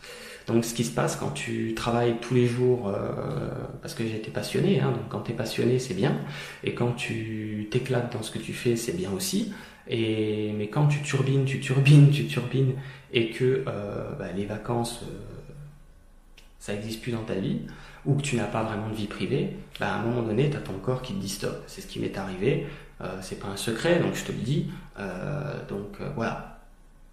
Donc 0.47 0.65
ce 0.65 0.73
qui 0.73 0.83
se 0.83 0.91
passe 0.91 1.15
quand 1.15 1.31
tu 1.31 1.73
travailles 1.73 2.15
tous 2.19 2.33
les 2.33 2.47
jours, 2.47 2.89
euh, 2.89 3.47
parce 3.81 3.93
que 3.93 4.03
j'ai 4.03 4.17
été 4.17 4.29
passionné, 4.29 4.81
hein, 4.81 4.91
donc 4.91 5.07
quand 5.09 5.21
tu 5.21 5.31
es 5.31 5.35
passionné 5.35 5.79
c'est 5.79 5.93
bien, 5.93 6.17
et 6.63 6.73
quand 6.73 6.91
tu 6.91 7.67
t'éclates 7.71 8.11
dans 8.11 8.23
ce 8.23 8.31
que 8.31 8.39
tu 8.39 8.53
fais 8.53 8.75
c'est 8.75 8.91
bien 8.91 9.11
aussi, 9.11 9.53
et, 9.87 10.53
mais 10.57 10.67
quand 10.67 10.87
tu 10.87 11.01
turbines, 11.01 11.45
tu 11.45 11.59
turbines, 11.59 12.09
tu 12.09 12.25
turbines, 12.27 12.73
et 13.13 13.29
que 13.29 13.63
euh, 13.67 14.11
bah, 14.19 14.31
les 14.35 14.45
vacances, 14.45 15.01
euh, 15.03 15.51
ça 16.59 16.73
n'existe 16.73 17.01
plus 17.01 17.13
dans 17.13 17.23
ta 17.23 17.35
vie, 17.35 17.61
ou 18.05 18.15
que 18.15 18.21
tu 18.21 18.35
n'as 18.35 18.43
pas 18.43 18.63
vraiment 18.63 18.89
de 18.89 18.95
vie 18.95 19.07
privée, 19.07 19.55
bah, 19.79 19.93
à 19.93 19.99
un 19.99 20.03
moment 20.03 20.23
donné 20.23 20.49
tu 20.49 20.57
as 20.57 20.61
ton 20.61 20.73
corps 20.73 21.01
qui 21.01 21.13
te 21.13 21.19
dit 21.19 21.29
stop, 21.29 21.63
c'est 21.67 21.79
ce 21.79 21.87
qui 21.87 21.99
m'est 21.99 22.17
arrivé, 22.17 22.67
c'est 23.19 23.37
pas 23.37 23.47
un 23.47 23.57
secret, 23.57 23.99
donc 23.99 24.15
je 24.15 24.23
te 24.23 24.31
le 24.31 24.37
dis, 24.37 24.67
donc 25.67 25.97
voilà. 26.15 26.61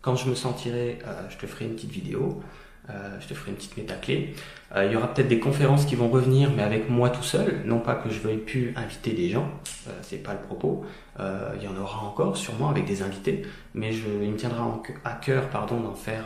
Quand 0.02 0.14
je 0.14 0.30
me 0.30 0.36
sentirai, 0.36 1.00
je 1.30 1.36
te 1.36 1.46
ferai 1.46 1.64
une 1.64 1.74
petite 1.74 1.90
vidéo. 1.90 2.40
Euh, 2.88 3.20
je 3.20 3.28
te 3.28 3.34
ferai 3.34 3.50
une 3.50 3.56
petite 3.56 3.76
métaclé. 3.76 4.34
Euh, 4.74 4.86
il 4.86 4.92
y 4.92 4.96
aura 4.96 5.12
peut-être 5.12 5.28
des 5.28 5.38
conférences 5.38 5.84
qui 5.84 5.94
vont 5.94 6.08
revenir, 6.08 6.50
mais 6.50 6.62
avec 6.62 6.88
moi 6.88 7.10
tout 7.10 7.22
seul. 7.22 7.62
Non 7.64 7.78
pas 7.78 7.94
que 7.94 8.10
je 8.10 8.20
veuille 8.20 8.38
plus 8.38 8.72
inviter 8.76 9.12
des 9.12 9.28
gens, 9.28 9.48
euh, 9.88 9.92
c'est 10.02 10.22
pas 10.22 10.32
le 10.32 10.40
propos. 10.40 10.84
il 11.18 11.62
y 11.62 11.68
en 11.68 11.76
aura 11.76 12.06
encore, 12.06 12.36
sûrement 12.36 12.70
avec 12.70 12.86
des 12.86 13.02
invités, 13.02 13.42
mais 13.74 13.92
je, 13.92 14.08
il 14.22 14.30
me 14.30 14.36
tiendra 14.36 14.80
à 15.04 15.12
cœur, 15.12 15.48
d'en 15.50 15.94
faire 15.94 16.24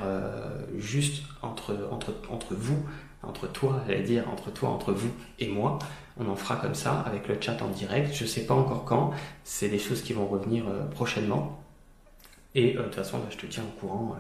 juste 0.79 1.25
entre 1.43 1.77
entre 1.91 2.15
entre 2.31 2.55
vous, 2.55 2.81
entre 3.25 3.51
toi, 3.51 3.83
j'allais 3.89 4.03
dire 4.05 4.25
entre 4.33 4.53
toi, 4.53 4.69
entre 4.69 4.93
vous 4.93 5.11
et 5.41 5.49
moi. 5.49 5.79
On 6.17 6.29
en 6.29 6.37
fera 6.37 6.57
comme 6.57 6.77
ça 6.77 7.01
avec 7.01 7.27
le 7.27 7.37
chat 7.41 7.61
en 7.61 7.69
direct. 7.69 8.15
Je 8.15 8.25
sais 8.25 8.47
pas 8.47 8.55
encore 8.55 8.85
quand. 8.85 9.11
C'est 9.43 9.69
des 9.69 9.81
choses 9.81 10.03
qui 10.03 10.13
vont 10.13 10.27
revenir 10.27 10.65
prochainement. 10.93 11.61
Et 12.55 12.75
de 12.75 12.83
toute 12.83 12.95
façon, 12.95 13.19
bah, 13.19 13.27
je 13.31 13.37
te 13.37 13.47
tiens 13.47 13.65
au 13.65 13.81
courant. 13.81 14.17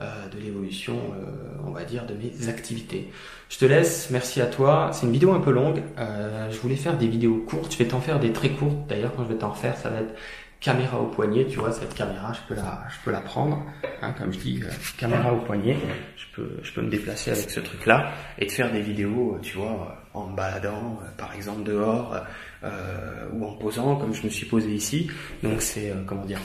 Euh, 0.00 0.28
de 0.28 0.40
l'évolution, 0.40 0.94
euh, 0.96 1.56
on 1.64 1.70
va 1.70 1.84
dire, 1.84 2.04
de 2.04 2.14
mes 2.14 2.48
activités. 2.48 3.12
Je 3.48 3.58
te 3.58 3.64
laisse, 3.64 4.10
merci 4.10 4.40
à 4.40 4.46
toi. 4.46 4.90
C'est 4.92 5.06
une 5.06 5.12
vidéo 5.12 5.32
un 5.32 5.38
peu 5.38 5.52
longue. 5.52 5.84
Euh, 5.98 6.50
je 6.50 6.58
voulais 6.58 6.74
faire 6.74 6.98
des 6.98 7.06
vidéos 7.06 7.44
courtes. 7.46 7.72
Je 7.72 7.78
vais 7.78 7.86
t'en 7.86 8.00
faire 8.00 8.18
des 8.18 8.32
très 8.32 8.50
courtes. 8.50 8.88
D'ailleurs, 8.88 9.14
quand 9.14 9.22
je 9.22 9.28
vais 9.28 9.38
t'en 9.38 9.50
refaire, 9.50 9.76
ça 9.76 9.90
va 9.90 10.00
être 10.00 10.12
caméra 10.58 11.00
au 11.00 11.06
poignet, 11.06 11.46
tu 11.46 11.60
vois, 11.60 11.70
cette 11.70 11.94
caméra, 11.94 12.32
je 12.32 12.40
peux 12.48 12.54
la, 12.60 12.84
je 12.88 12.96
peux 13.04 13.10
la 13.10 13.20
prendre, 13.20 13.62
hein, 14.00 14.14
comme 14.18 14.32
je 14.32 14.38
dis, 14.38 14.62
euh, 14.64 14.70
caméra 14.96 15.32
au 15.32 15.36
poignet, 15.36 15.76
je 16.16 16.24
peux, 16.34 16.56
je 16.62 16.72
peux 16.72 16.80
me 16.80 16.88
déplacer 16.88 17.30
avec 17.30 17.50
ce 17.50 17.60
truc-là 17.60 18.10
et 18.38 18.46
te 18.46 18.52
faire 18.52 18.72
des 18.72 18.80
vidéos, 18.80 19.38
tu 19.42 19.58
vois, 19.58 20.02
en 20.14 20.26
me 20.28 20.34
baladant, 20.34 20.98
par 21.18 21.34
exemple 21.34 21.64
dehors, 21.64 22.16
ou 22.62 23.44
en 23.44 23.52
posant, 23.52 23.96
comme 23.96 24.14
je 24.14 24.24
me 24.24 24.30
suis 24.30 24.46
posé 24.46 24.72
ici. 24.72 25.10
Donc 25.42 25.60
c'est, 25.60 25.92
comment 26.06 26.24
dire, 26.24 26.40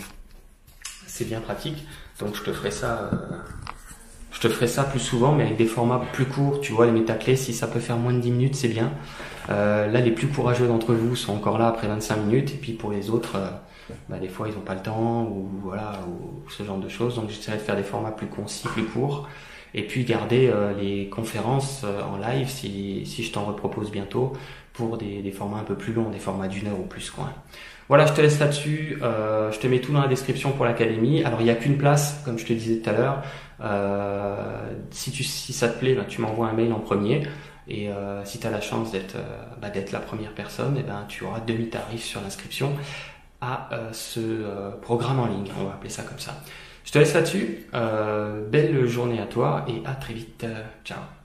c'est 1.07 1.25
bien 1.25 1.39
pratique. 1.39 1.87
Donc 2.19 2.35
je 2.35 2.43
te 2.43 2.51
ferai 2.51 2.71
ça 2.71 3.09
je 4.31 4.47
te 4.47 4.53
ferai 4.53 4.67
ça 4.67 4.83
plus 4.83 4.99
souvent, 4.99 5.33
mais 5.33 5.43
avec 5.43 5.57
des 5.57 5.65
formats 5.65 6.01
plus 6.13 6.25
courts. 6.25 6.61
Tu 6.61 6.71
vois, 6.71 6.85
les 6.85 6.93
métaclés, 6.93 7.35
si 7.35 7.53
ça 7.53 7.67
peut 7.67 7.81
faire 7.81 7.97
moins 7.97 8.13
de 8.13 8.19
10 8.19 8.31
minutes, 8.31 8.55
c'est 8.55 8.69
bien. 8.69 8.93
Euh, 9.49 9.87
là, 9.87 9.99
les 9.99 10.11
plus 10.11 10.27
courageux 10.27 10.67
d'entre 10.67 10.93
vous 10.93 11.15
sont 11.17 11.33
encore 11.33 11.57
là 11.57 11.67
après 11.67 11.87
25 11.87 12.15
minutes. 12.17 12.51
Et 12.53 12.57
puis 12.57 12.71
pour 12.73 12.91
les 12.91 13.09
autres, 13.09 13.35
euh, 13.35 13.49
bah, 14.07 14.17
des 14.17 14.29
fois, 14.29 14.47
ils 14.47 14.55
n'ont 14.55 14.61
pas 14.61 14.75
le 14.75 14.81
temps 14.81 15.23
ou 15.23 15.49
voilà, 15.61 15.99
ou 16.07 16.49
ce 16.49 16.63
genre 16.63 16.77
de 16.77 16.87
choses. 16.87 17.15
Donc 17.15 17.29
j'essaierai 17.29 17.57
de 17.57 17.63
faire 17.63 17.75
des 17.75 17.83
formats 17.83 18.11
plus 18.11 18.27
concis, 18.27 18.65
plus 18.67 18.85
courts. 18.85 19.27
Et 19.73 19.85
puis 19.85 20.05
garder 20.05 20.47
euh, 20.47 20.73
les 20.73 21.09
conférences 21.09 21.83
en 21.83 22.17
live 22.17 22.49
si, 22.49 23.05
si 23.05 23.23
je 23.23 23.31
t'en 23.31 23.45
repropose 23.45 23.91
bientôt 23.91 24.33
pour 24.73 24.97
des, 24.97 25.21
des, 25.21 25.31
formats 25.31 25.57
un 25.57 25.63
peu 25.63 25.75
plus 25.75 25.93
longs, 25.93 26.09
des 26.09 26.17
formats 26.17 26.47
d'une 26.47 26.67
heure 26.67 26.79
ou 26.79 26.85
plus. 26.85 27.11
Quoi. 27.11 27.33
Voilà, 27.89 28.05
je 28.05 28.13
te 28.13 28.21
laisse 28.21 28.39
là-dessus. 28.39 28.97
je 29.01 29.59
te 29.59 29.67
mets 29.67 29.81
tout 29.81 29.91
dans 29.91 30.01
la 30.01 30.07
description 30.07 30.51
pour 30.51 30.63
l'académie. 30.63 31.23
Alors 31.23 31.41
il 31.41 31.45
n'y 31.45 31.49
a 31.49 31.55
qu'une 31.55 31.77
place, 31.77 32.21
comme 32.23 32.39
je 32.39 32.45
te 32.45 32.53
disais 32.53 32.77
tout 32.77 32.89
à 32.89 32.93
l'heure. 32.93 33.23
Euh, 33.61 34.71
si, 34.91 35.53
ça 35.53 35.69
te 35.69 35.79
plaît, 35.79 35.95
ben, 35.95 36.05
tu 36.07 36.21
m'envoies 36.21 36.47
un 36.47 36.53
mail 36.53 36.71
en 36.73 36.79
premier. 36.79 37.23
Et 37.67 37.89
euh, 37.89 38.23
si 38.25 38.39
tu 38.39 38.47
as 38.47 38.49
la 38.49 38.61
chance 38.61 38.91
d'être 38.91 39.15
euh, 39.15 39.45
bah, 39.61 39.69
d'être 39.69 39.91
la 39.91 39.99
première 39.99 40.33
personne, 40.33 40.75
eh 40.79 40.83
ben, 40.83 41.05
tu 41.07 41.23
auras 41.23 41.39
demi-tarif 41.39 42.03
sur 42.03 42.21
l'inscription 42.21 42.73
à 43.41 43.69
ce 43.93 44.75
programme 44.81 45.19
en 45.19 45.27
ligne. 45.27 45.49
On 45.57 45.63
va 45.63 45.71
appeler 45.71 45.89
ça 45.89 46.03
comme 46.03 46.19
ça. 46.19 46.43
Je 46.83 46.91
te 46.91 46.99
laisse 46.99 47.13
là-dessus. 47.13 47.67
belle 48.51 48.85
journée 48.85 49.21
à 49.21 49.27
toi 49.27 49.63
et 49.69 49.81
à 49.85 49.93
très 49.93 50.13
vite. 50.13 50.45
ciao 50.83 51.18